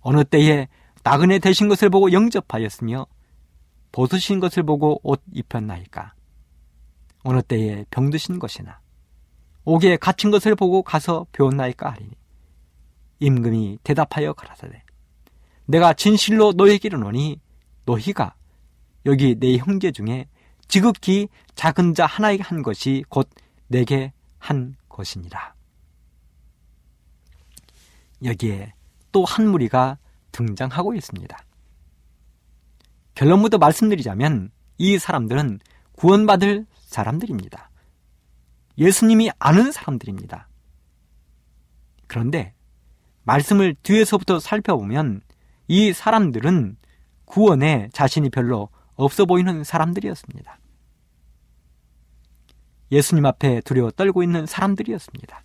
어느 0.00 0.24
때에 0.24 0.68
나그네 1.04 1.38
되신 1.38 1.68
것을 1.68 1.90
보고 1.90 2.10
영접하였으며 2.12 3.06
벗으신 3.92 4.40
것을 4.40 4.64
보고 4.64 5.00
옷 5.02 5.22
입혔나이까 5.32 6.14
어느 7.22 7.42
때에 7.42 7.84
병드신 7.90 8.38
것이나 8.38 8.80
옥에 9.64 9.96
갇힌 9.96 10.30
것을 10.30 10.56
보고 10.56 10.82
가서 10.82 11.26
배웠나이까 11.32 11.90
하리니 11.90 12.10
임금이 13.20 13.78
대답하여 13.84 14.32
가라사대 14.32 14.82
내가 15.66 15.92
진실로 15.92 16.52
너에게 16.52 16.88
이르노니 16.88 17.40
너희가 17.84 18.34
여기 19.06 19.34
내 19.38 19.56
형제 19.58 19.92
중에 19.92 20.28
지극히 20.68 21.28
작은 21.54 21.94
자 21.94 22.06
하나에게 22.06 22.42
한 22.42 22.62
것이 22.62 23.04
곧 23.08 23.28
내게 23.68 24.12
한 24.38 24.76
것이니라. 24.88 25.54
여기에 28.24 28.72
또 29.12 29.24
한 29.24 29.48
무리가 29.48 29.98
등장하고 30.34 30.94
있습니다. 30.94 31.38
결론부터 33.14 33.58
말씀드리자면 33.58 34.50
이 34.76 34.98
사람들은 34.98 35.60
구원받을 35.92 36.66
사람들입니다. 36.80 37.70
예수님이 38.76 39.30
아는 39.38 39.70
사람들입니다. 39.70 40.48
그런데 42.08 42.52
말씀을 43.22 43.76
뒤에서부터 43.82 44.40
살펴보면 44.40 45.20
이 45.68 45.92
사람들은 45.92 46.76
구원에 47.24 47.88
자신이 47.92 48.30
별로 48.30 48.68
없어 48.96 49.24
보이는 49.26 49.62
사람들이었습니다. 49.62 50.58
예수님 52.90 53.24
앞에 53.26 53.60
두려워 53.62 53.90
떨고 53.92 54.22
있는 54.22 54.46
사람들이었습니다. 54.46 55.44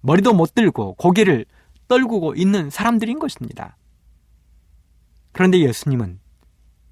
머리도 0.00 0.32
못 0.32 0.54
들고 0.54 0.94
고개를 0.94 1.46
떨구고 1.92 2.36
있는 2.36 2.70
사람들인 2.70 3.18
것입니다. 3.18 3.76
그런데 5.32 5.58
예수님은 5.58 6.20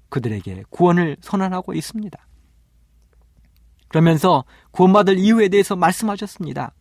그들에게 0.09 0.65
구원을 0.69 1.17
선언하고 1.21 1.73
있습니다. 1.73 2.27
그러면서 3.87 4.43
구원받을 4.69 5.17
이유에 5.17 5.49
대해서 5.49 5.75
말씀하셨습니다. 5.75 6.75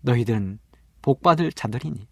너희들은 0.00 0.58
복받을 1.02 1.52
자들이니 1.52 2.08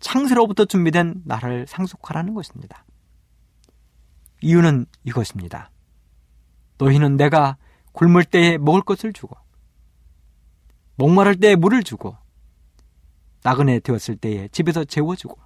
창세로부터 0.00 0.64
준비된 0.64 1.24
나라를 1.26 1.66
상속하라는 1.66 2.32
것입니다. 2.32 2.86
이유는 4.40 4.86
이것입니다. 5.04 5.70
너희는 6.78 7.18
내가 7.18 7.58
굶을 7.92 8.24
때에 8.24 8.56
먹을 8.56 8.80
것을 8.80 9.12
주고 9.12 9.36
목마를 10.94 11.36
때에 11.36 11.54
물을 11.54 11.82
주고 11.82 12.16
나그네 13.42 13.80
되었을 13.80 14.16
때에 14.16 14.48
집에서 14.48 14.84
재워주고 14.84 15.38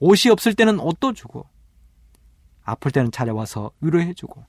옷이 0.00 0.30
없을 0.30 0.54
때는 0.54 0.80
옷도 0.80 1.12
주고 1.12 1.48
아플 2.64 2.90
때는 2.90 3.10
찾아와서 3.10 3.70
위로해주고 3.80 4.44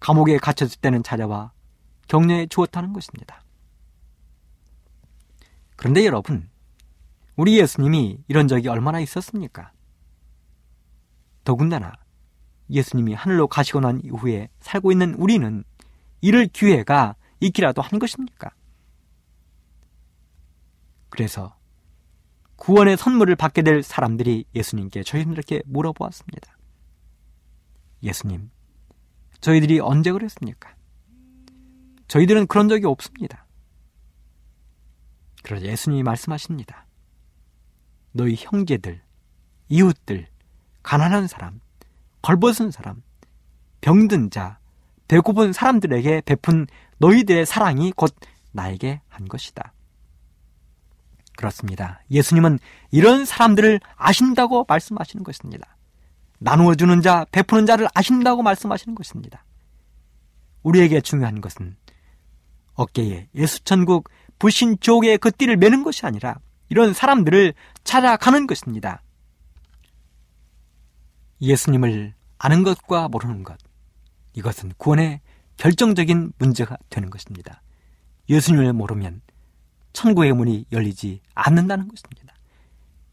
감옥에 0.00 0.38
갇혔을 0.38 0.80
때는 0.80 1.02
찾아와 1.02 1.52
격려해 2.08 2.46
주었다는 2.46 2.92
것입니다. 2.92 3.42
그런데 5.76 6.04
여러분, 6.04 6.48
우리 7.36 7.58
예수님이 7.58 8.18
이런 8.28 8.48
적이 8.48 8.68
얼마나 8.68 9.00
있었습니까? 9.00 9.72
더군다나 11.42 11.92
예수님이 12.70 13.14
하늘로 13.14 13.48
가시고 13.48 13.80
난 13.80 14.00
이후에 14.02 14.48
살고 14.60 14.92
있는 14.92 15.14
우리는 15.14 15.64
이럴 16.20 16.46
기회가 16.46 17.16
있기라도 17.40 17.82
한 17.82 17.98
것입니까? 17.98 18.50
그래서 21.14 21.56
구원의 22.56 22.96
선물을 22.96 23.36
받게 23.36 23.62
될 23.62 23.84
사람들이 23.84 24.46
예수님께 24.52 25.04
저희들에게 25.04 25.62
물어보았습니다. 25.64 26.58
예수님, 28.02 28.50
저희들이 29.40 29.78
언제 29.78 30.10
그랬습니까? 30.10 30.74
저희들은 32.08 32.48
그런 32.48 32.68
적이 32.68 32.86
없습니다. 32.86 33.46
그러자 35.44 35.66
예수님이 35.66 36.02
말씀하십니다. 36.02 36.88
너희 38.10 38.34
형제들, 38.36 39.00
이웃들, 39.68 40.26
가난한 40.82 41.28
사람, 41.28 41.60
벌벗은 42.22 42.72
사람, 42.72 43.04
병든 43.82 44.30
자, 44.30 44.58
배고픈 45.06 45.52
사람들에게 45.52 46.22
베푼 46.22 46.66
너희들의 46.98 47.46
사랑이 47.46 47.92
곧 47.92 48.12
나에게 48.50 49.00
한 49.08 49.28
것이다. 49.28 49.72
그렇습니다. 51.36 52.00
예수님은 52.10 52.58
이런 52.90 53.24
사람들을 53.24 53.80
아신다고 53.96 54.64
말씀하시는 54.68 55.24
것입니다. 55.24 55.76
나누어 56.38 56.74
주는 56.74 57.00
자, 57.02 57.24
베푸는 57.32 57.66
자를 57.66 57.88
아신다고 57.94 58.42
말씀하시는 58.42 58.94
것입니다. 58.94 59.44
우리에게 60.62 61.00
중요한 61.00 61.40
것은 61.40 61.76
어깨에 62.74 63.28
예수천국 63.34 64.08
불신 64.38 64.78
지옥의 64.80 65.18
그 65.18 65.30
띠를 65.30 65.56
매는 65.56 65.84
것이 65.84 66.06
아니라 66.06 66.36
이런 66.68 66.92
사람들을 66.92 67.54
찾아가는 67.84 68.46
것입니다. 68.46 69.02
예수님을 71.40 72.14
아는 72.38 72.62
것과 72.62 73.08
모르는 73.08 73.42
것, 73.42 73.58
이것은 74.34 74.72
구원의 74.76 75.20
결정적인 75.56 76.32
문제가 76.38 76.76
되는 76.90 77.10
것입니다. 77.10 77.62
예수님을 78.28 78.72
모르면 78.72 79.20
천국의 79.94 80.34
문이 80.34 80.66
열리지 80.70 81.22
않는다는 81.34 81.88
것입니다. 81.88 82.34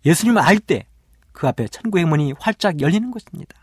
예수님을 0.06 0.42
알 0.42 0.60
때 0.60 0.92
그 1.32 1.48
앞에 1.48 1.68
천국의 1.68 2.06
문이 2.06 2.34
활짝 2.40 2.82
열리는 2.82 3.10
것입니다. 3.12 3.56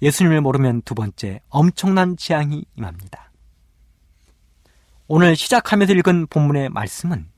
예수님을 0.00 0.40
모르면 0.40 0.82
두 0.82 0.94
번째 0.94 1.40
엄청난 1.48 2.16
재앙이 2.16 2.64
임합니다. 2.76 3.30
오늘 5.08 5.34
시작하면서 5.34 5.94
읽은 5.94 6.28
본문의 6.28 6.68
말씀은 6.68 7.28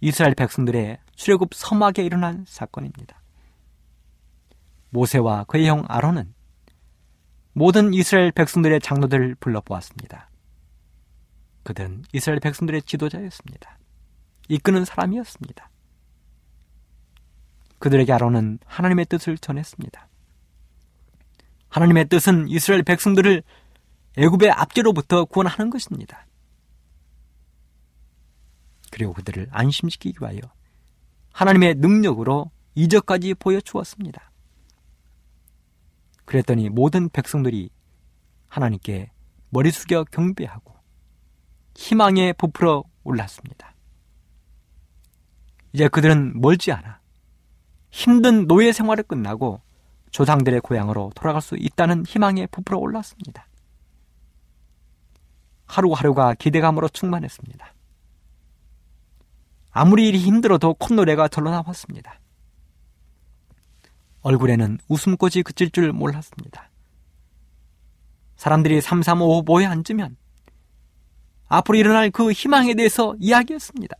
이스라엘 0.00 0.34
백성들의 0.34 0.98
출애굽 1.16 1.54
서막에 1.54 2.04
일어난 2.04 2.44
사건입니다. 2.46 3.20
모세와 4.90 5.44
그의 5.44 5.66
형 5.66 5.84
아론은 5.88 6.32
모든 7.52 7.94
이스라엘 7.94 8.30
백성들의 8.30 8.80
장로들을 8.80 9.36
불러보았습니다. 9.36 10.30
그들은 11.66 12.04
이스라엘 12.12 12.38
백성들의 12.38 12.82
지도자였습니다. 12.82 13.76
이끄는 14.48 14.84
사람이었습니다. 14.84 15.68
그들에게 17.80 18.12
아론은 18.12 18.60
하나님의 18.64 19.06
뜻을 19.06 19.36
전했습니다. 19.36 20.08
하나님의 21.68 22.08
뜻은 22.08 22.46
이스라엘 22.48 22.84
백성들을 22.84 23.42
애굽의 24.16 24.52
압제로부터 24.52 25.24
구원하는 25.24 25.68
것입니다. 25.68 26.28
그리고 28.92 29.12
그들을 29.12 29.48
안심시키기 29.50 30.18
위하여 30.20 30.38
하나님의 31.32 31.74
능력으로 31.74 32.52
이적까지 32.76 33.34
보여주었습니다. 33.34 34.30
그랬더니 36.24 36.68
모든 36.68 37.08
백성들이 37.08 37.70
하나님께 38.46 39.10
머리 39.50 39.72
숙여 39.72 40.04
경배하고 40.04 40.75
희망에 41.76 42.32
부풀어 42.32 42.84
올랐습니다. 43.04 43.74
이제 45.72 45.88
그들은 45.88 46.40
멀지 46.40 46.72
않아 46.72 47.00
힘든 47.90 48.46
노예 48.46 48.72
생활을 48.72 49.04
끝나고 49.04 49.60
조상들의 50.10 50.60
고향으로 50.60 51.12
돌아갈 51.14 51.42
수 51.42 51.56
있다는 51.56 52.04
희망에 52.06 52.46
부풀어 52.46 52.78
올랐습니다. 52.78 53.46
하루하루가 55.66 56.34
기대감으로 56.34 56.88
충만했습니다. 56.88 57.74
아무리 59.70 60.08
일이 60.08 60.18
힘들어도 60.18 60.74
콧노래가 60.74 61.28
절로 61.28 61.50
나왔습니다. 61.50 62.20
얼굴에는 64.22 64.78
웃음꽃이 64.88 65.42
그칠 65.42 65.70
줄 65.70 65.92
몰랐습니다. 65.92 66.70
사람들이 68.36 68.80
삼삼오오 68.80 69.42
모여 69.42 69.68
앉으면 69.68 70.16
앞으로 71.48 71.78
일어날 71.78 72.10
그 72.10 72.32
희망에 72.32 72.74
대해서 72.74 73.14
이야기했습니다. 73.18 73.96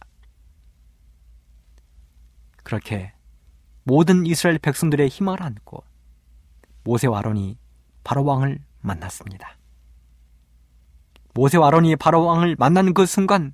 그렇게 2.62 3.12
모든 3.84 4.26
이스라엘 4.26 4.58
백성들의 4.58 5.08
희망을 5.08 5.42
안고 5.42 5.84
모세와 6.82 7.20
아론이 7.20 7.56
바로 8.02 8.24
왕을 8.24 8.58
만났습니다. 8.80 9.56
모세와 11.34 11.68
아론이 11.68 11.96
바로 11.96 12.24
왕을 12.24 12.56
만나는 12.58 12.94
그 12.94 13.06
순간 13.06 13.52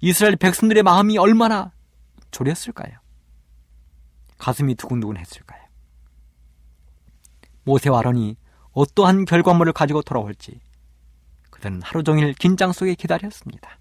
이스라엘 0.00 0.36
백성들의 0.36 0.82
마음이 0.82 1.16
얼마나 1.18 1.72
졸였을까요? 2.30 2.98
가슴이 4.38 4.74
두근두근 4.74 5.16
했을까요? 5.16 5.60
모세와 7.64 8.00
아론이 8.00 8.36
어떠한 8.72 9.24
결과물을 9.24 9.72
가지고 9.72 10.02
돌아올지 10.02 10.60
그들은 11.60 11.82
하루 11.82 12.02
종일 12.02 12.32
긴장 12.32 12.72
속에 12.72 12.94
기다렸습니다. 12.94 13.78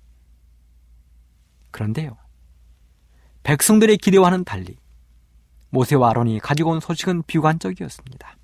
그런데요. 1.72 2.18
백성들의 3.44 3.98
기대와는 3.98 4.44
달리 4.44 4.78
모세와 5.70 6.10
아론이 6.10 6.40
가지고 6.40 6.72
온 6.72 6.80
소식은 6.80 7.24
비관적이었습니다. 7.24 8.38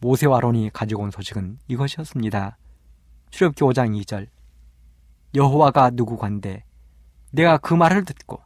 모세와 0.00 0.38
아론이 0.38 0.70
가지고 0.72 1.02
온 1.02 1.10
소식은 1.10 1.58
이것이었습니다. 1.68 2.56
출애굽기 3.30 3.62
5장 3.62 4.02
2절 4.02 4.28
여호와가 5.34 5.90
누구관데 5.90 6.64
내가 7.30 7.58
그 7.58 7.74
말을 7.74 8.04
듣고 8.04 8.42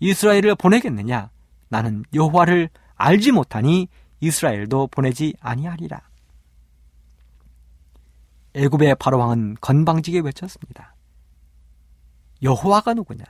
이스라엘을 0.00 0.54
보내겠느냐 0.56 1.30
나는 1.68 2.04
여호와를 2.14 2.70
알지 2.94 3.32
못하니 3.32 3.88
이스라엘도 4.20 4.88
보내지 4.88 5.34
아니하리라. 5.40 6.02
애굽의 8.56 8.96
바로 8.98 9.18
왕은 9.18 9.56
건방지게 9.60 10.20
외쳤습니다. 10.20 10.94
여호와가 12.42 12.94
누구냐? 12.94 13.24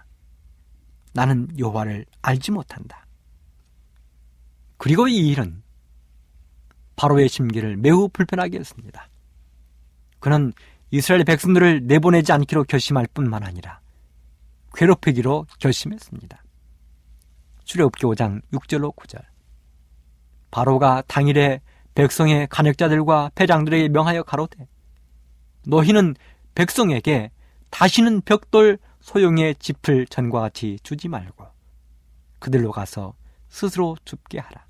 나는 1.12 1.48
여호와를 1.58 2.06
알지 2.22 2.52
못한다. 2.52 3.06
그리고 4.76 5.08
이 5.08 5.28
일은 5.28 5.62
바로의 6.94 7.28
심기를 7.28 7.76
매우 7.76 8.08
불편하게 8.08 8.58
했습니다. 8.58 9.08
그는 10.20 10.52
이스라엘 10.90 11.24
백성들을 11.24 11.86
내보내지 11.86 12.32
않기로 12.32 12.64
결심할 12.64 13.06
뿐만 13.12 13.42
아니라 13.42 13.80
괴롭히기로 14.74 15.46
결심했습니다. 15.58 16.42
출애굽기 17.64 18.04
5장 18.04 18.42
6절로 18.52 18.94
9절. 18.94 19.24
바로가 20.52 21.02
당일에 21.08 21.60
백성의 21.94 22.46
간역자들과 22.48 23.32
패장들에게 23.34 23.88
명하여 23.88 24.22
가로되 24.22 24.68
너희는 25.66 26.14
백성에게 26.54 27.30
다시는 27.70 28.22
벽돌 28.22 28.78
소용의 29.00 29.56
짚을 29.56 30.06
전과 30.06 30.40
같이 30.40 30.78
주지 30.82 31.08
말고 31.08 31.46
그들로 32.38 32.72
가서 32.72 33.14
스스로 33.48 33.96
줍게 34.04 34.38
하라. 34.38 34.64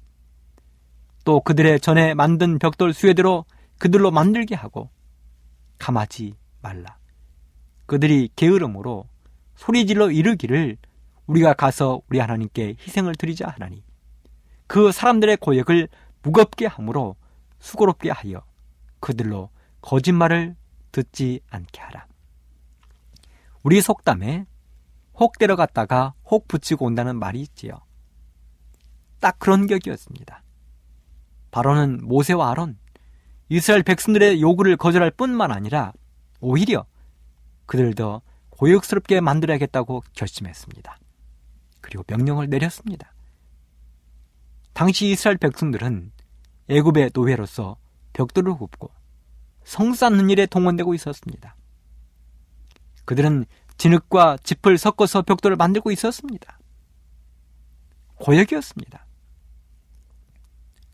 또 1.25 1.41
그들의 1.41 1.81
전에 1.81 2.15
만든 2.15 2.59
벽돌 2.59 2.93
수혜대로 2.93 3.45
그들로 3.79 4.11
만들게 4.11 4.55
하고 4.55 4.91
감하지 5.79 6.35
말라. 6.63 6.97
그들이 7.87 8.31
게으름으로 8.37 9.07
소리질러 9.57 10.11
이르기를 10.11 10.77
우리가 11.27 11.55
가서 11.55 12.01
우리 12.09 12.19
하나님께 12.19 12.77
희생을 12.81 13.15
드리자 13.15 13.49
하나니 13.49 13.83
그 14.67 14.93
사람들의 14.93 15.37
고역을 15.39 15.89
무겁게 16.23 16.67
함으로 16.67 17.17
수고롭게 17.59 18.11
하여 18.11 18.43
그들로 19.01 19.51
거짓말을 19.81 20.57
듣지 20.97 21.41
않게 21.51 21.79
하라. 21.79 22.07
우리 23.63 23.83
속담에 23.83 24.47
혹 25.15 25.39
데려갔다가 25.39 26.15
혹 26.25 26.49
붙이고 26.49 26.87
온다는 26.87 27.19
말이 27.19 27.41
있지요. 27.43 27.83
딱 29.21 29.39
그런 29.39 29.67
격이었습니다. 29.67 30.43
바로는 31.51 32.07
모세와 32.07 32.51
아론, 32.51 32.79
이스라엘 33.51 33.83
백성들의 33.83 34.41
요구를 34.41 34.79
거절할 34.79 35.11
뿐만 35.11 35.53
아니라 35.53 35.93
오히려 36.41 36.87
그들도 37.67 38.23
고역스럽게 38.51 39.21
만들어야겠다고 39.21 40.03
결심했습니다. 40.15 40.99
그리고 41.83 42.05
명령을 42.07 42.49
내렸습니다. 42.49 43.13
당시 44.73 45.11
이스라엘 45.11 45.37
백성들은 45.37 46.13
애굽의 46.69 47.11
노예로서 47.13 47.77
벽돌을 48.15 48.55
굽고 48.55 48.91
성 49.67 49.95
쌓는 49.95 50.31
일에 50.31 50.47
동원되고 50.47 50.95
있었습니다. 50.95 51.57
그들은 53.05 53.47
진흙과 53.79 54.39
짚을 54.45 54.79
섞어서 54.79 55.23
벽돌을 55.23 55.57
만들고 55.57 55.91
있었습니다. 55.91 56.61
고역이었습니다. 58.15 59.05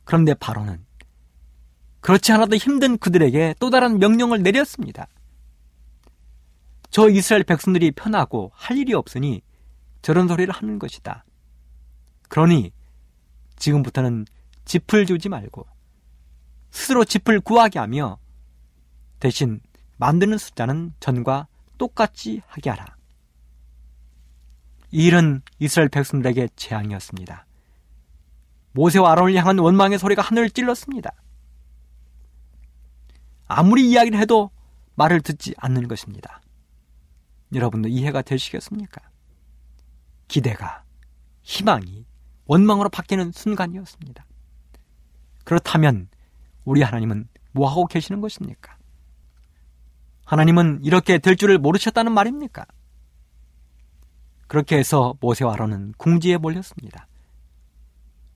그런데 0.04 0.32
바로는 0.32 0.86
그렇지 2.00 2.32
않아도 2.32 2.56
힘든 2.56 2.96
그들에게 2.96 3.56
또 3.60 3.68
다른 3.68 3.98
명령을 3.98 4.42
내렸습니다. 4.42 5.06
저 6.88 7.10
이스라엘 7.10 7.44
백성들이 7.44 7.90
편하고 7.90 8.52
할 8.54 8.78
일이 8.78 8.94
없으니 8.94 9.42
저런 10.00 10.28
소리를 10.28 10.52
하는 10.52 10.78
것이다. 10.78 11.26
그러니 12.30 12.72
지금부터는 13.56 14.24
짚을 14.64 15.04
주지 15.04 15.28
말고 15.28 15.66
스스로 16.70 17.04
짚을 17.04 17.40
구하게 17.40 17.78
하며 17.78 18.18
대신 19.22 19.60
만드는 19.98 20.36
숫자는 20.36 20.94
전과 20.98 21.46
똑같이 21.78 22.42
하게 22.48 22.70
하라. 22.70 22.96
이 24.90 25.06
일은 25.06 25.42
이스라엘 25.60 25.88
백성들에게 25.90 26.48
재앙이었습니다. 26.56 27.46
모세와 28.72 29.12
아론을 29.12 29.36
향한 29.36 29.60
원망의 29.60 30.00
소리가 30.00 30.22
하늘을 30.22 30.50
찔렀습니다. 30.50 31.12
아무리 33.46 33.88
이야기를 33.88 34.18
해도 34.18 34.50
말을 34.96 35.20
듣지 35.20 35.54
않는 35.56 35.86
것입니다. 35.86 36.40
여러분도 37.54 37.88
이해가 37.88 38.22
되시겠습니까? 38.22 39.02
기대가, 40.26 40.82
희망이 41.42 42.06
원망으로 42.46 42.88
바뀌는 42.88 43.30
순간이었습니다. 43.30 44.26
그렇다면 45.44 46.08
우리 46.64 46.82
하나님은 46.82 47.28
뭐하고 47.52 47.86
계시는 47.86 48.20
것입니까? 48.20 48.81
하나님은 50.32 50.80
이렇게 50.82 51.18
될 51.18 51.36
줄을 51.36 51.58
모르셨다는 51.58 52.10
말입니까? 52.10 52.64
그렇게 54.46 54.78
해서 54.78 55.14
모세와 55.20 55.52
아론은 55.52 55.92
궁지에 55.98 56.38
몰렸습니다. 56.38 57.06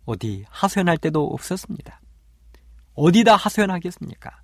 어디 0.04 0.44
하소연할 0.50 0.98
때도 0.98 1.26
없었습니다. 1.26 2.02
어디다 2.92 3.36
하소연하겠습니까? 3.36 4.42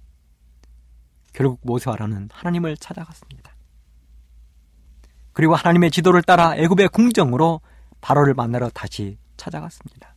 결국 1.35 1.61
모세와 1.63 1.97
아론은 1.97 2.31
하나님을 2.33 2.79
찾아갔습니다. 2.79 3.55
그리고 5.35 5.55
하나님의 5.55 5.91
지도를 5.91 6.23
따라 6.23 6.57
애굽의 6.57 6.89
궁정으로 6.89 7.61
바로를 8.01 8.33
만나러 8.33 8.71
다시 8.71 9.19
찾아갔습니다. 9.37 10.15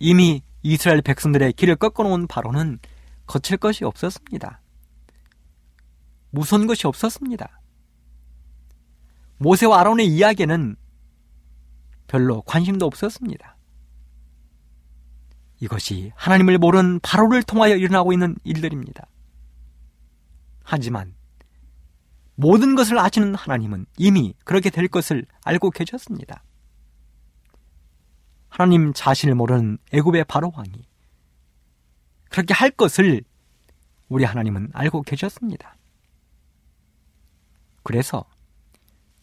이미 0.00 0.42
이스라엘 0.62 1.00
백성들의 1.00 1.54
길을 1.54 1.76
꺾어놓은 1.76 2.26
바로는 2.26 2.78
거칠 3.26 3.56
것이 3.56 3.86
없었습니다. 3.86 4.60
무서운 6.30 6.66
것이 6.66 6.86
없었습니다. 6.86 7.60
모세와 9.38 9.80
아론의 9.80 10.06
이야기는 10.06 10.76
별로 12.06 12.42
관심도 12.42 12.86
없었습니다. 12.86 13.56
이것이 15.60 16.12
하나님을 16.16 16.58
모르는 16.58 17.00
바로를 17.00 17.42
통하여 17.42 17.76
일어나고 17.76 18.12
있는 18.12 18.36
일들입니다. 18.44 19.06
하지만 20.62 21.14
모든 22.34 22.74
것을 22.76 22.98
아시는 22.98 23.34
하나님은 23.34 23.86
이미 23.96 24.34
그렇게 24.44 24.70
될 24.70 24.86
것을 24.86 25.26
알고 25.42 25.70
계셨습니다. 25.70 26.44
하나님 28.48 28.92
자신을 28.92 29.34
모르는 29.34 29.78
애굽의 29.92 30.24
바로 30.24 30.52
왕이 30.54 30.86
그렇게 32.30 32.54
할 32.54 32.70
것을 32.70 33.22
우리 34.08 34.24
하나님은 34.24 34.70
알고 34.72 35.02
계셨습니다. 35.02 35.77
그래서 37.88 38.26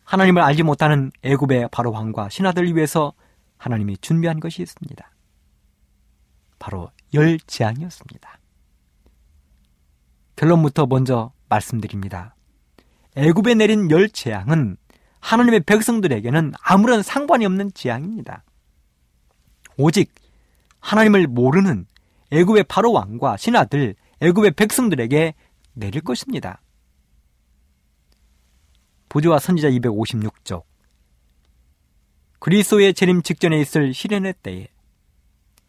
하나님을 0.06 0.42
알지 0.42 0.64
못하는 0.64 1.12
애굽의 1.22 1.70
바로 1.72 1.92
왕과 1.92 2.30
신하들을 2.30 2.76
위해서 2.76 3.14
하나님이 3.58 3.96
준비한 4.00 4.40
것이 4.40 4.64
있습니다. 4.64 5.12
바로 6.58 6.90
열 7.14 7.38
재앙이었습니다. 7.38 8.40
결론부터 10.36 10.88
먼저 10.88 11.32
말씀드립니다. 11.48 12.36
애굽에 13.16 13.54
내린 13.54 13.92
열 13.92 14.10
재앙은 14.10 14.78
하나님의 15.20 15.60
백성들에게는 15.60 16.54
아무런 16.60 17.04
상관이 17.04 17.46
없는 17.46 17.72
재앙입니다. 17.76 18.44
오직 19.78 20.12
하나님을 20.80 21.28
모르는 21.28 21.86
애굽의 22.32 22.64
바로 22.64 22.94
왕과 22.94 23.38
신하들, 23.38 23.94
애굽의 24.22 24.54
백성들에게 24.54 25.36
내릴 25.74 26.02
것입니다. 26.02 26.62
부조와 29.16 29.40
선지자 29.40 29.70
256쪽 29.70 30.66
그리스도의 32.40 32.94
재림 32.94 33.22
직전에 33.22 33.58
있을 33.62 33.94
시련의 33.94 34.34
때에 34.44 34.68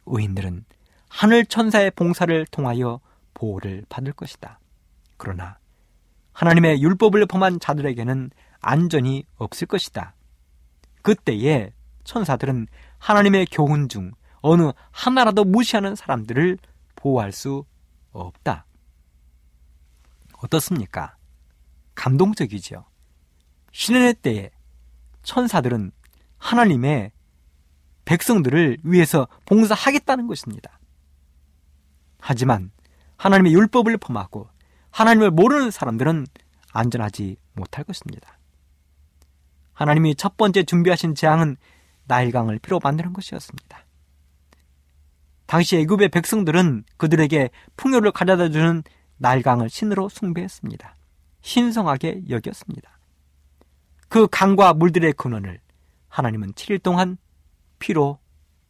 의인들은 0.07 0.64
하늘 1.09 1.47
천사의 1.47 1.92
봉사를 1.92 2.44
통하여 2.47 2.99
보호를 3.34 3.84
받을 3.88 4.12
것이다. 4.12 4.59
그러나 5.16 5.61
하나님의 6.32 6.82
율법을 6.82 7.26
범한 7.26 7.61
자들에게는 7.61 8.32
안전이 8.62 9.22
없을 9.36 9.68
것이다. 9.68 10.16
그때에 11.03 11.72
천사들은 12.03 12.66
하나님의 12.99 13.47
교훈 13.53 13.88
중 13.88 14.11
어느 14.40 14.72
하나라도 14.90 15.44
무시하는 15.44 15.94
사람들을 15.94 16.59
보호할 16.97 17.30
수 17.30 17.64
없다. 18.11 18.66
어떻습니까? 20.38 21.14
감동적이죠. 21.94 22.84
신의 23.77 24.14
때에 24.14 24.51
천사들은 25.22 25.93
하나님의 26.39 27.12
백성들을 28.07 28.79
위해서 28.85 29.29
봉사하겠다는 29.45 30.27
것입니다. 30.29 30.81
하지만 32.18 32.70
하나님의 33.18 33.53
율법을 33.53 33.99
범하고 33.99 34.49
하나님을 34.93 35.31
모르는 35.31 35.70
사람들은 35.70 36.27
안전하지 36.72 37.37
못할 37.53 37.85
것입니다. 37.85 38.39
하나님이 39.74 40.14
첫 40.14 40.39
번째 40.39 40.62
준비하신 40.62 41.14
재앙은 41.14 41.59
나일강을 42.05 42.59
피로 42.61 42.81
만드는 42.83 43.12
것이었습니다. 43.12 43.85
당시 45.45 45.77
애굽의 45.77 46.09
백성들은 46.09 46.85
그들에게 46.97 47.51
풍요를 47.77 48.12
가져다 48.12 48.49
주는 48.49 48.83
나일강을 49.18 49.68
신으로 49.68 50.09
숭배했습니다. 50.09 50.97
신성하게 51.43 52.22
여겼습니다. 52.31 52.95
그 54.09 54.26
강과 54.28 54.74
물들의 54.74 55.12
근원을 55.14 55.61
하나님은 56.09 56.52
7일 56.52 56.82
동안 56.82 57.18
피로 57.78 58.18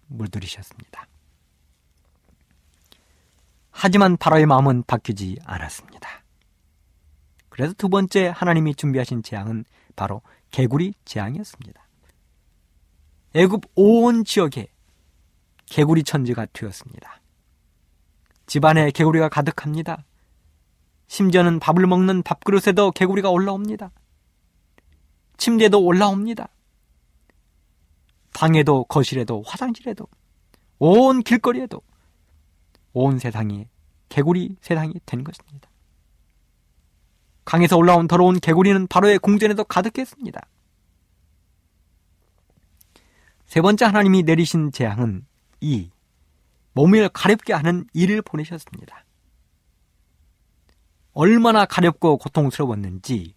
물들이셨습니다. 0.08 1.06
하지만 3.70 4.16
바로의 4.16 4.46
마음은 4.46 4.84
바뀌지 4.86 5.38
않았습니다. 5.44 6.08
그래서 7.50 7.74
두 7.74 7.88
번째 7.88 8.32
하나님이 8.34 8.74
준비하신 8.74 9.22
재앙은 9.22 9.64
바로 9.94 10.22
개구리 10.50 10.94
재앙이었습니다. 11.04 11.86
애굽 13.34 13.64
온 13.74 14.24
지역에 14.24 14.68
개구리 15.66 16.04
천지가 16.04 16.46
튀었습니다. 16.46 17.20
집안에 18.46 18.90
개구리가 18.90 19.28
가득합니다. 19.28 20.04
심지어는 21.08 21.60
밥을 21.60 21.86
먹는 21.86 22.22
밥그릇에도 22.22 22.92
개구리가 22.92 23.30
올라옵니다. 23.30 23.90
침대도 25.36 25.82
올라옵니다. 25.82 26.48
방에도 28.34 28.84
거실에도 28.84 29.42
화장실에도 29.46 30.06
온 30.78 31.22
길거리에도 31.22 31.80
온 32.92 33.18
세상이 33.18 33.66
개구리 34.08 34.56
세상이 34.60 34.94
된 35.06 35.24
것입니다. 35.24 35.70
강에서 37.44 37.76
올라온 37.76 38.08
더러운 38.08 38.38
개구리는 38.40 38.86
바로의 38.88 39.18
궁전에도 39.20 39.64
가득했습니다. 39.64 40.40
세 43.46 43.60
번째 43.60 43.84
하나님이 43.84 44.24
내리신 44.24 44.72
재앙은 44.72 45.24
이 45.60 45.90
몸을 46.72 47.08
가렵게 47.08 47.52
하는 47.52 47.86
이를 47.94 48.20
보내셨습니다. 48.20 49.04
얼마나 51.12 51.64
가렵고 51.64 52.18
고통스러웠는지 52.18 53.35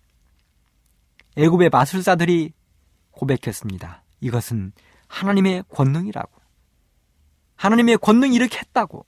애굽의 1.39 1.69
마술사들이 1.69 2.51
고백했습니다. 3.11 4.03
이것은 4.19 4.73
하나님의 5.07 5.63
권능이라고. 5.69 6.29
하나님의 7.55 7.97
권능이 7.99 8.35
이렇게 8.35 8.57
했다고. 8.59 9.05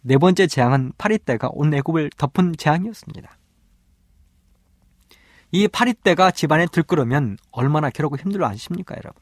네 0.00 0.16
번째 0.16 0.46
재앙은 0.46 0.92
파리떼가 0.96 1.50
온 1.52 1.74
애굽을 1.74 2.10
덮은 2.16 2.56
재앙이었습니다. 2.56 3.38
이 5.52 5.68
파리떼가 5.68 6.30
집안에 6.30 6.66
들끓으면 6.66 7.36
얼마나 7.50 7.90
괴롭고 7.90 8.16
힘들어 8.16 8.46
아십니까, 8.46 8.96
여러분? 8.96 9.20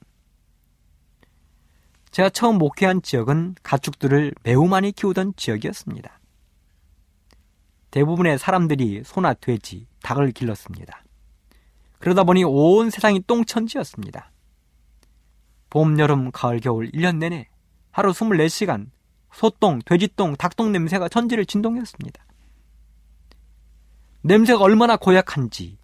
제가 2.13 2.31
처음 2.31 2.59
목회한 2.59 3.03
지역은 3.03 3.57
가축들을 3.65 4.35
매우 4.45 4.69
많이 4.69 4.93
키우던 4.93 5.35
지역이었습니다. 5.37 6.21
대부분의 7.93 8.39
사람들이 8.39 9.03
소나 9.05 9.35
돼지, 9.35 9.87
닭을 10.03 10.33
길렀습니다. 10.33 11.05
그러다 11.99 12.25
보니 12.25 12.43
온 12.43 12.91
세상이 12.91 13.21
똥천지였습니다. 13.27 14.33
봄, 15.71 15.99
여름, 15.99 16.33
가을, 16.33 16.59
겨울 16.59 16.91
1년 16.91 17.19
내내 17.19 17.49
하루 17.93 18.13
24시간 18.13 18.91
소똥, 19.33 19.81
돼지똥, 19.85 20.37
닭똥 20.37 20.73
냄새가 20.73 21.09
천지를 21.09 21.47
진동했습니다. 21.47 22.25
냄새가 24.23 24.61
얼마나 24.61 24.97
고약한지 24.97 25.79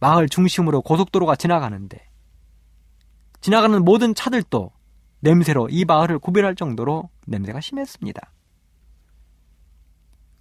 마을 0.00 0.28
중심으로 0.28 0.82
고속도로가 0.82 1.36
지나가는데 1.36 2.08
지나가는 3.40 3.84
모든 3.84 4.14
차들도 4.14 4.72
냄새로 5.20 5.68
이 5.70 5.84
마을을 5.84 6.18
구별할 6.18 6.56
정도로 6.56 7.08
냄새가 7.26 7.60
심했습니다. 7.60 8.32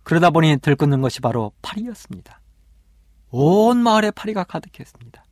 그러다 0.04 0.30
보니 0.30 0.58
들끓는 0.58 1.02
것이 1.02 1.22
바로 1.22 1.54
파리였습니다. 1.62 2.42
온 3.30 3.78
마을에 3.78 4.12
파리가 4.12 4.44
가득했습니다. 4.44 5.24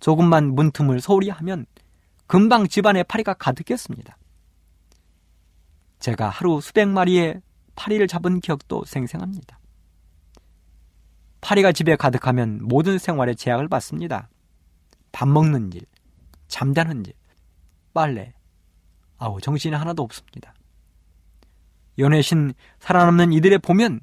조금만 0.00 0.54
문틈을 0.54 1.00
소홀히 1.00 1.28
하면 1.28 1.66
금방 2.26 2.68
집안에 2.68 3.02
파리가 3.02 3.34
가득했습니다. 3.34 4.16
제가 5.98 6.28
하루 6.28 6.60
수백 6.60 6.86
마리의 6.86 7.42
파리를 7.74 8.06
잡은 8.06 8.40
기억도 8.40 8.84
생생합니다. 8.84 9.58
파리가 11.40 11.72
집에 11.72 11.96
가득하면 11.96 12.60
모든 12.62 12.98
생활에 12.98 13.34
제약을 13.34 13.68
받습니다. 13.68 14.28
밥 15.12 15.28
먹는 15.28 15.72
일, 15.72 15.82
잠자는 16.48 17.06
일, 17.06 17.14
빨래. 17.94 18.34
아우, 19.18 19.40
정신이 19.40 19.74
하나도 19.74 20.02
없습니다. 20.02 20.54
연애신 21.98 22.54
살아남는 22.78 23.32
이들에 23.32 23.58
보면 23.58 24.00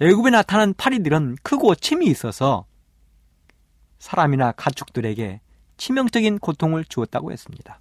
애굽에 0.00 0.30
나타난 0.30 0.74
파리들은 0.74 1.38
크고 1.42 1.74
침이 1.74 2.06
있어서 2.06 2.66
사람이나 3.98 4.52
가축들에게 4.52 5.40
치명적인 5.76 6.38
고통을 6.38 6.84
주었다고 6.84 7.32
했습니다. 7.32 7.80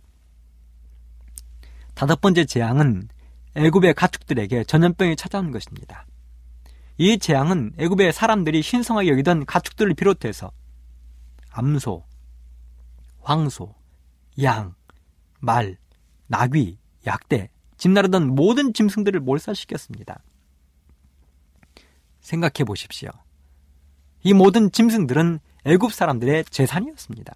다섯 1.93 2.21
번째 2.21 2.45
재앙은 2.45 3.09
애굽의 3.55 3.95
가축들에게 3.95 4.63
전염병이 4.65 5.15
찾아온 5.15 5.51
것입니다. 5.51 6.05
이 6.97 7.17
재앙은 7.17 7.73
애굽의 7.77 8.13
사람들이 8.13 8.61
신성하게 8.61 9.09
여기던 9.09 9.45
가축들을 9.45 9.93
비롯해서 9.95 10.51
암소, 11.51 12.03
황소, 13.21 13.75
양, 14.41 14.75
말, 15.39 15.77
나귀, 16.27 16.77
약대, 17.05 17.49
집 17.77 17.91
나르던 17.91 18.35
모든 18.35 18.73
짐승들을 18.73 19.19
몰살시켰습니다. 19.19 20.21
생각해 22.19 22.65
보십시오. 22.65 23.09
이 24.23 24.33
모든 24.33 24.71
짐승들은 24.71 25.39
애굽 25.65 25.93
사람들의 25.93 26.45
재산이었습니다. 26.45 27.33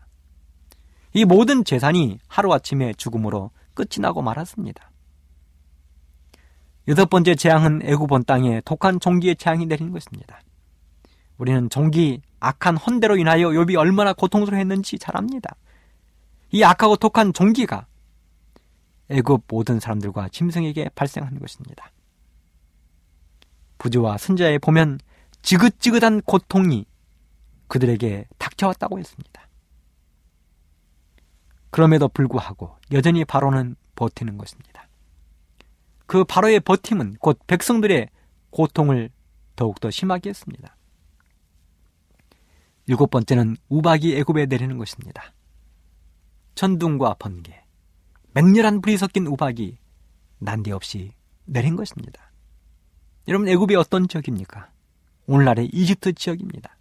이 1.13 1.25
모든 1.25 1.63
재산이 1.63 2.19
하루아침에 2.27 2.93
죽음으로 2.93 3.51
끝이 3.73 3.99
나고 3.99 4.21
말았습니다. 4.21 4.91
여섯 6.87 7.09
번째 7.09 7.35
재앙은 7.35 7.81
애굽 7.83 8.11
온 8.11 8.23
땅에 8.25 8.61
독한 8.65 8.99
종기의 8.99 9.35
재앙이 9.35 9.65
내리는 9.67 9.91
것입니다. 9.91 10.41
우리는 11.37 11.69
종기 11.69 12.21
악한 12.39 12.77
헌대로 12.77 13.17
인하여 13.17 13.49
욥이 13.49 13.77
얼마나 13.77 14.13
고통스러워했는지 14.13 14.97
잘 14.99 15.15
압니다. 15.17 15.55
이 16.51 16.63
악하고 16.63 16.97
독한 16.97 17.33
종기가 17.33 17.85
애굽 19.12 19.43
모든 19.47 19.80
사람들과 19.80 20.30
짐승에게 20.30 20.89
발생하는 20.95 21.39
것입니다. 21.39 21.91
부지와 23.78 24.18
선자에 24.18 24.57
보면 24.59 24.99
지긋지긋한 25.41 26.22
고통이 26.22 26.86
그들에게 27.68 28.26
닥쳐왔다고 28.38 28.99
했습니다. 28.99 29.47
그럼에도 31.70 32.07
불구하고 32.07 32.78
여전히 32.91 33.26
바로는 33.26 33.76
버티는 33.95 34.38
것입니다. 34.38 34.88
그 36.05 36.24
바로의 36.24 36.59
버팀은 36.59 37.16
곧 37.20 37.39
백성들의 37.47 38.09
고통을 38.49 39.09
더욱더 39.55 39.89
심하게 39.89 40.30
했습니다. 40.30 40.76
일곱 42.88 43.09
번째는 43.09 43.55
우박이 43.70 44.18
애굽에 44.18 44.47
내리는 44.47 44.78
것입니다. 44.78 45.34
천둥과 46.55 47.16
번개, 47.20 47.61
맹렬한 48.34 48.82
불이 48.82 48.97
섞인 48.97 49.27
우박이 49.27 49.77
난데없이 50.39 51.11
내린 51.45 51.75
것입니다. 51.75 52.32
여러분 53.27 53.47
애굽이 53.47 53.75
어떤 53.75 54.07
지역입니까? 54.07 54.69
오늘날의 55.27 55.69
이집트 55.71 56.13
지역입니다. 56.13 56.77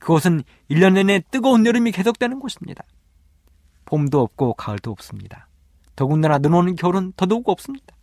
그것은 0.00 0.42
1년 0.70 0.94
내내 0.94 1.22
뜨거운 1.30 1.64
여름이 1.64 1.92
계속되는 1.92 2.40
곳입니다. 2.40 2.84
봄도 3.84 4.20
없고 4.20 4.54
가을도 4.54 4.90
없습니다. 4.90 5.48
더군다나 5.94 6.38
눈오는 6.38 6.74
겨울은 6.74 7.12
더더욱 7.16 7.48
없습니다. 7.48 7.94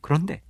그런데 0.00 0.42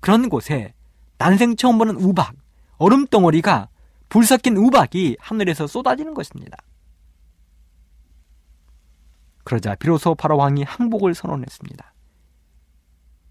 그런 0.00 0.28
곳에 0.28 0.74
난생 1.18 1.56
처음 1.56 1.78
보는 1.78 1.96
우박, 1.96 2.34
얼음 2.76 3.06
덩어리가 3.06 3.68
불 4.08 4.26
섞인 4.26 4.56
우박이 4.56 5.16
하늘에서 5.20 5.66
쏟아지는 5.66 6.14
것입니다. 6.14 6.58
그러자 9.44 9.74
비로소 9.74 10.14
바로 10.14 10.36
왕이 10.36 10.62
항복을 10.62 11.14
선언했습니다. 11.14 11.92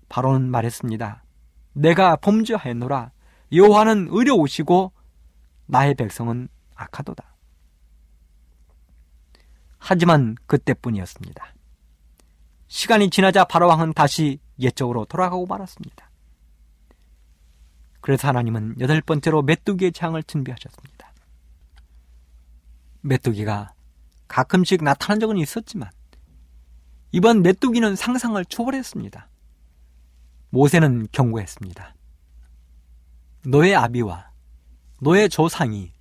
바로는 0.10 0.50
말했습니다. 0.52 1.24
내가 1.74 2.16
범죄하였노라. 2.18 3.12
여호와는 3.54 4.08
의로우시고 4.12 4.92
나의 5.68 5.96
백성은 5.96 6.50
악하도다. 6.76 7.36
하지만 9.78 10.36
그때뿐이었습니다. 10.46 11.54
시간이 12.68 13.10
지나자 13.10 13.46
바로왕은 13.46 13.94
다시 13.94 14.40
옛적으로 14.60 15.06
돌아가고 15.06 15.46
말았습니다. 15.46 16.10
그래서 18.00 18.28
하나님은 18.28 18.76
여덟 18.80 19.02
번째로 19.02 19.42
메뚜기의 19.44 19.92
장을 19.92 20.22
준비하셨습니다. 20.24 21.14
메뚜기가 23.02 23.74
가끔씩 24.28 24.84
나타난 24.84 25.20
적은 25.20 25.38
있었지만 25.38 25.90
이번 27.14 27.42
메뚜기는 27.42 27.96
상상을 27.96 28.44
초월했습니다. 28.46 29.28
모세는 30.50 31.08
경고했습니다. 31.12 31.96
너의 33.46 33.76
아비와 33.76 34.32
너의 35.02 35.30
조상이 35.30 35.92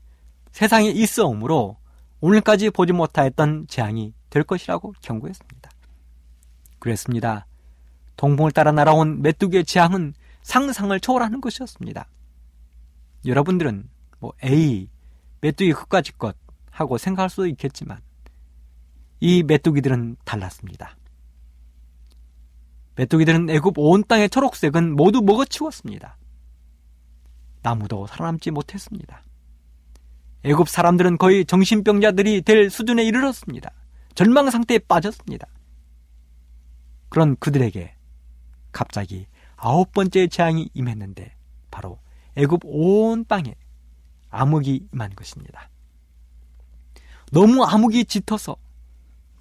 세상에 0.52 0.88
있어오므로 0.88 1.78
오늘까지 2.20 2.70
보지 2.70 2.92
못하였던 2.92 3.66
재앙이 3.66 4.14
될 4.28 4.44
것이라고 4.44 4.94
경고했습니다. 5.00 5.70
그랬습니다. 6.78 7.46
동봉을 8.16 8.52
따라 8.52 8.70
날아온 8.70 9.22
메뚜기의 9.22 9.64
재앙은 9.64 10.14
상상을 10.42 10.98
초월하는 11.00 11.40
것이었습니다. 11.40 12.06
여러분들은 13.24 13.88
뭐 14.20 14.32
A, 14.44 14.88
메뚜기 15.40 15.72
끝까지 15.72 16.12
것 16.12 16.36
하고 16.70 16.98
생각할 16.98 17.30
수도 17.30 17.46
있겠지만 17.46 18.00
이 19.18 19.42
메뚜기들은 19.42 20.16
달랐습니다. 20.24 20.96
메뚜기들은 23.00 23.48
애굽 23.48 23.78
온 23.78 24.04
땅의 24.06 24.28
초록색은 24.28 24.94
모두 24.94 25.22
먹어치웠습니다. 25.22 26.18
나무도 27.62 28.06
살아남지 28.06 28.50
못했습니다. 28.50 29.22
애굽 30.44 30.68
사람들은 30.68 31.16
거의 31.16 31.46
정신병자들이 31.46 32.42
될 32.42 32.68
수준에 32.68 33.02
이르렀습니다. 33.04 33.70
절망 34.14 34.50
상태에 34.50 34.78
빠졌습니다. 34.80 35.46
그런 37.08 37.36
그들에게 37.36 37.94
갑자기 38.70 39.26
아홉 39.56 39.92
번째 39.92 40.26
재앙이 40.26 40.68
임했는데 40.74 41.34
바로 41.70 41.98
애굽 42.36 42.60
온 42.64 43.24
땅에 43.24 43.54
암흑이 44.28 44.88
임한 44.92 45.14
것입니다. 45.14 45.70
너무 47.32 47.64
암흑이 47.64 48.04
짙어서 48.04 48.56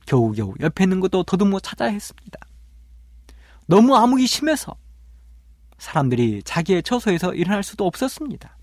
겨우겨우 0.05 0.55
옆에 0.61 0.85
있는 0.85 1.01
것도 1.01 1.23
더듬어 1.23 1.59
찾아야 1.59 1.89
했습니다. 1.89 2.39
너무 3.69 3.95
암흑이 3.95 4.25
심해서 4.25 4.75
사람들이 5.77 6.41
자기의 6.41 6.81
처소에서 6.81 7.35
일어날 7.35 7.61
수도 7.61 7.85
없었습니다. 7.85 8.57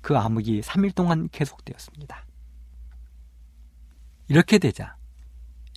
그 0.00 0.18
암흑이 0.18 0.62
3일 0.62 0.92
동안 0.92 1.28
계속되었습니다. 1.30 2.26
이렇게 4.26 4.58
되자 4.58 4.96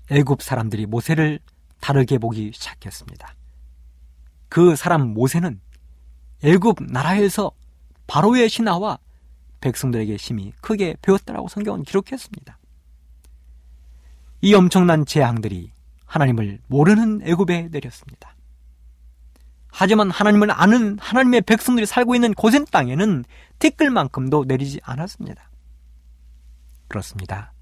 애굽 0.09 0.41
사람들이 0.41 0.87
모세를 0.87 1.39
다르게 1.79 2.17
보기 2.17 2.51
시작했습니다. 2.51 3.35
그 4.49 4.75
사람 4.75 5.13
모세는 5.13 5.61
애굽 6.43 6.77
나라에서 6.89 7.51
바로의 8.07 8.49
신하와 8.49 8.97
백성들에게 9.61 10.17
심히 10.17 10.51
크게 10.61 10.95
배웠다라고 11.03 11.47
성경은 11.47 11.83
기록했습니다. 11.83 12.57
이 14.41 14.53
엄청난 14.55 15.05
재앙들이 15.05 15.71
하나님을 16.11 16.59
모르는 16.67 17.21
애굽에 17.23 17.69
내렸습니다. 17.71 18.35
하지만 19.71 20.11
하나님을 20.11 20.51
아는 20.51 20.97
하나님의 20.99 21.41
백성들이 21.43 21.85
살고 21.85 22.15
있는 22.15 22.33
고센 22.33 22.65
땅에는 22.65 23.23
티끌만큼도 23.59 24.43
내리지 24.45 24.81
않았습니다. 24.83 25.49
그렇습니다. 26.89 27.53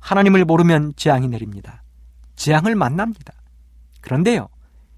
하나님을 0.00 0.44
모르면 0.44 0.92
재앙이 0.96 1.28
내립니다. 1.28 1.82
재앙을 2.36 2.74
만납니다. 2.74 3.32
그런데요, 4.02 4.50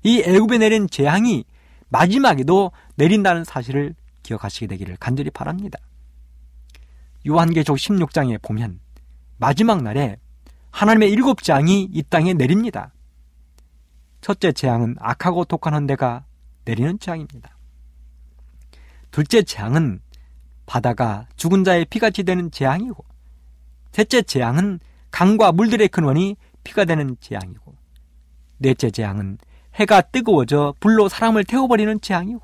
이 0.02 0.22
애굽에 0.22 0.58
내린 0.58 0.88
재앙이 0.88 1.44
마지막에도 1.88 2.72
내린다는 2.96 3.44
사실을 3.44 3.94
기억하시게 4.24 4.66
되기를 4.66 4.96
간절히 4.98 5.30
바랍니다. 5.30 5.78
요한계적 7.24 7.76
16장에 7.76 8.42
보면 8.42 8.80
마지막 9.36 9.84
날에 9.84 10.18
하나님의 10.72 11.12
일곱 11.12 11.44
재앙이 11.44 11.88
이 11.92 12.02
땅에 12.02 12.34
내립니다. 12.34 12.92
첫째 14.26 14.50
재앙은 14.50 14.96
악하고 14.98 15.44
독한 15.44 15.72
헌대가 15.72 16.24
내리는 16.64 16.98
재앙입니다. 16.98 17.56
둘째 19.12 19.44
재앙은 19.44 20.00
바다가 20.66 21.28
죽은 21.36 21.62
자의 21.62 21.84
피같이 21.84 22.24
되는 22.24 22.50
재앙이고 22.50 23.04
셋째 23.92 24.22
재앙은 24.22 24.80
강과 25.12 25.52
물들의 25.52 25.86
근원이 25.86 26.36
피가 26.64 26.86
되는 26.86 27.16
재앙이고 27.20 27.76
넷째 28.58 28.90
재앙은 28.90 29.38
해가 29.76 30.00
뜨거워져 30.00 30.74
불로 30.80 31.08
사람을 31.08 31.44
태워버리는 31.44 32.00
재앙이고 32.00 32.42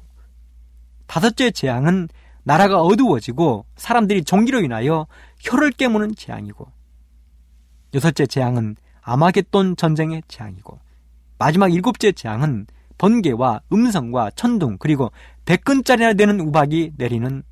다섯째 1.09 1.51
재앙은 1.51 2.09
나라가 2.45 2.81
어두워지고 2.81 3.67
사람들이 3.75 4.23
종기로 4.23 4.61
인하여 4.61 5.09
혀를 5.41 5.73
깨무는 5.73 6.15
재앙이고 6.15 6.65
여섯째 7.95 8.27
재앙은 8.27 8.77
아마겟돈 9.01 9.75
전쟁의 9.75 10.23
재앙이고 10.29 10.79
마지막 11.43 11.75
일곱째 11.75 12.13
재앙은 12.13 12.69
번개와 12.99 13.63
음성과 13.73 14.31
천둥 14.37 14.77
그리고 14.79 15.11
백근짜리나 15.45 16.13
되는 16.13 16.39
우박이 16.39 16.93
내리는 16.97 17.43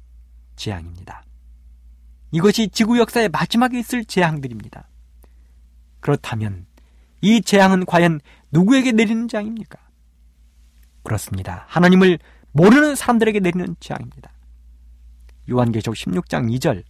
재앙입니다. 0.55 1.25
이것이 2.31 2.69
지구 2.69 3.01
역사의 3.01 3.31
마지막에 3.31 3.81
있을 3.81 4.05
재앙들입니다. 4.05 4.89
그렇다면 5.99 6.67
이 7.21 7.43
재앙은 7.43 7.85
과연 7.85 8.21
누구에게 8.53 8.93
내리는 8.93 9.27
재앙입니까? 9.27 9.81
그렇습니다. 11.03 11.65
하나님을 11.67 12.21
모르는 12.53 12.95
사람들에게 12.95 13.41
내리는 13.41 13.75
재앙입니다. 13.81 14.31
요한계적 15.51 15.95
16장 15.95 16.57
2절 16.57 16.85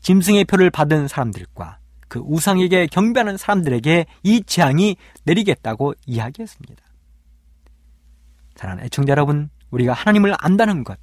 짐승의 0.00 0.46
표를 0.46 0.70
받은 0.70 1.06
사람들과 1.06 1.78
그 2.08 2.20
우상에게 2.20 2.86
경배하는 2.86 3.36
사람들에게 3.36 4.06
이 4.22 4.42
재앙이 4.44 4.96
내리겠다고 5.24 5.94
이야기했습니다. 6.06 6.82
사랑하는 8.54 8.84
애청자 8.84 9.10
여러분, 9.10 9.50
우리가 9.70 9.92
하나님을 9.92 10.34
안다는 10.38 10.84
것, 10.84 10.98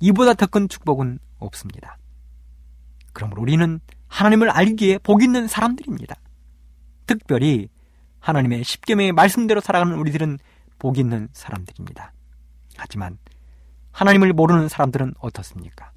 이보다 0.00 0.34
더 0.34 0.46
큰 0.46 0.68
축복은 0.68 1.18
없습니다. 1.38 1.98
그러므로 3.12 3.42
우리는 3.42 3.80
하나님을 4.08 4.50
알기에 4.50 4.98
복 4.98 5.22
있는 5.22 5.46
사람들입니다. 5.46 6.16
특별히 7.06 7.68
하나님의 8.20 8.64
십계명의 8.64 9.12
말씀대로 9.12 9.60
살아가는 9.60 9.96
우리들은 9.96 10.38
복 10.78 10.98
있는 10.98 11.28
사람들입니다. 11.32 12.12
하지만 12.76 13.18
하나님을 13.92 14.32
모르는 14.32 14.68
사람들은 14.68 15.14
어떻습니까? 15.18 15.92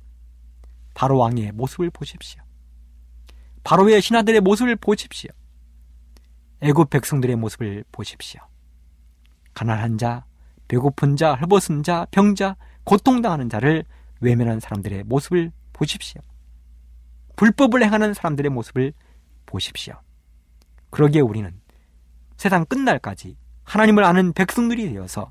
바로 0.93 1.17
왕의 1.17 1.53
모습을 1.53 1.89
보십시오. 1.89 2.41
바로의 3.67 4.01
신하들의 4.01 4.39
모습을 4.39 4.77
보십시오. 4.77 5.29
애굽 6.61 6.89
백성들의 6.89 7.35
모습을 7.35 7.83
보십시오. 7.91 8.39
가난한 9.53 9.97
자, 9.97 10.23
배고픈 10.69 11.17
자, 11.17 11.33
헐벗은 11.33 11.83
자, 11.83 12.07
병자, 12.11 12.55
고통당하는 12.85 13.49
자를 13.49 13.83
외면한 14.21 14.61
사람들의 14.61 15.03
모습을 15.03 15.51
보십시오. 15.73 16.21
불법을 17.35 17.83
행하는 17.83 18.13
사람들의 18.13 18.49
모습을 18.51 18.93
보십시오. 19.45 19.95
그러기에 20.89 21.19
우리는 21.19 21.51
세상 22.37 22.63
끝날까지 22.63 23.35
하나님을 23.65 24.05
아는 24.05 24.31
백성들이 24.31 24.93
되어서 24.93 25.29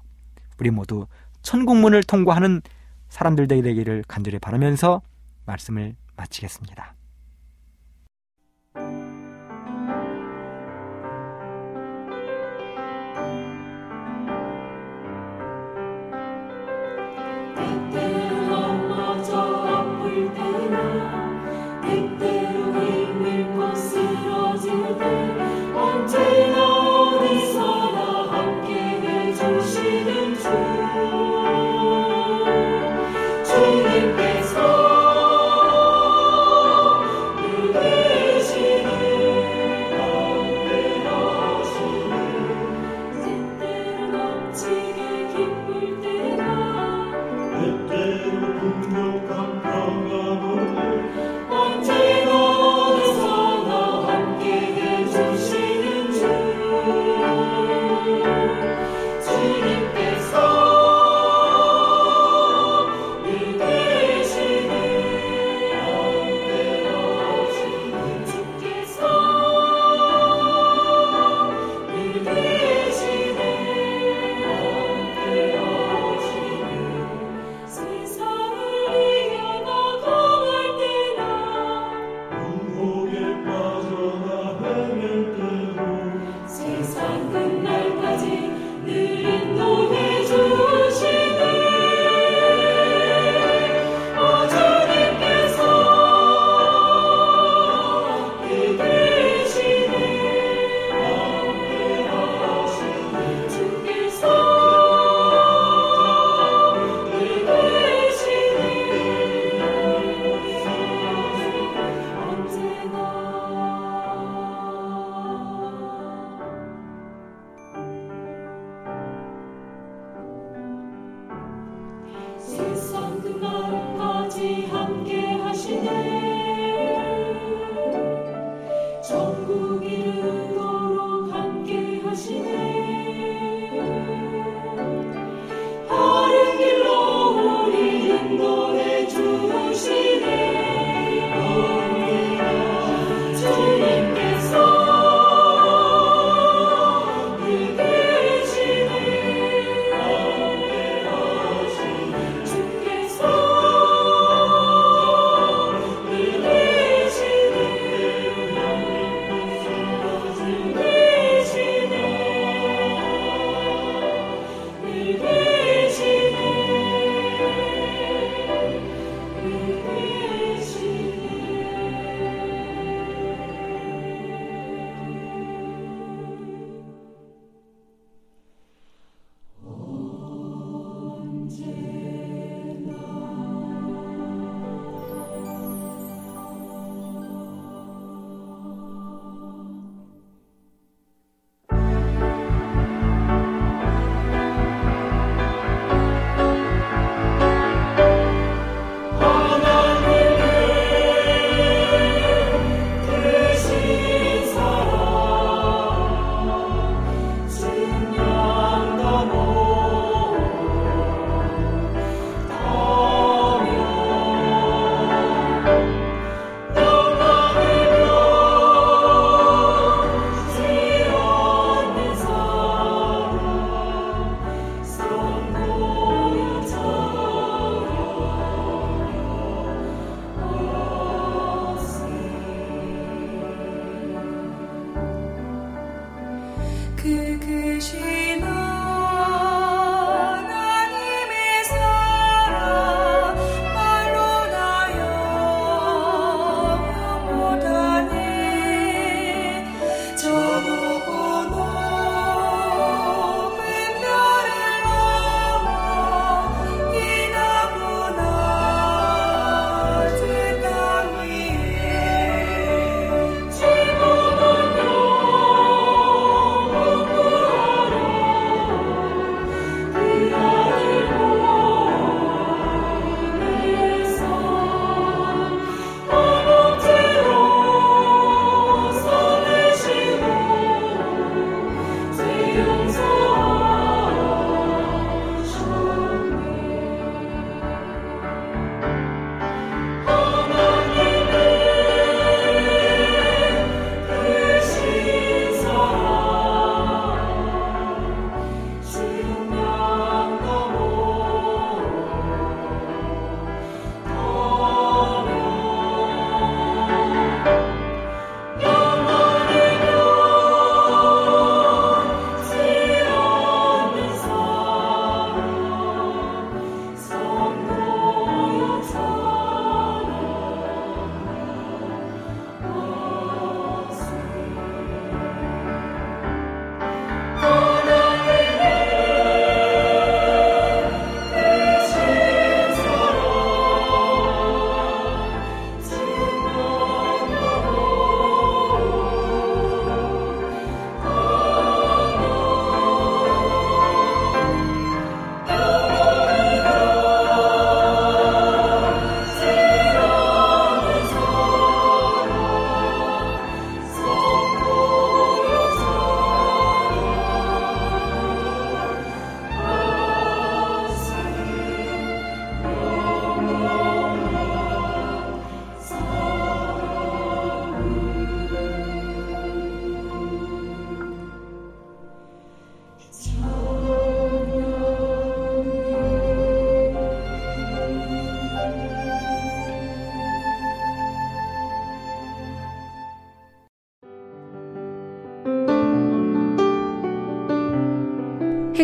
우리 0.60 0.68
모두 0.68 1.06
천국문을 1.40 2.02
통과하는 2.02 2.60
사람들 3.08 3.48
되기를 3.48 4.04
간절히 4.06 4.38
바라면서 4.38 5.00
말씀을 5.46 5.96
마치겠습니다. 6.16 6.95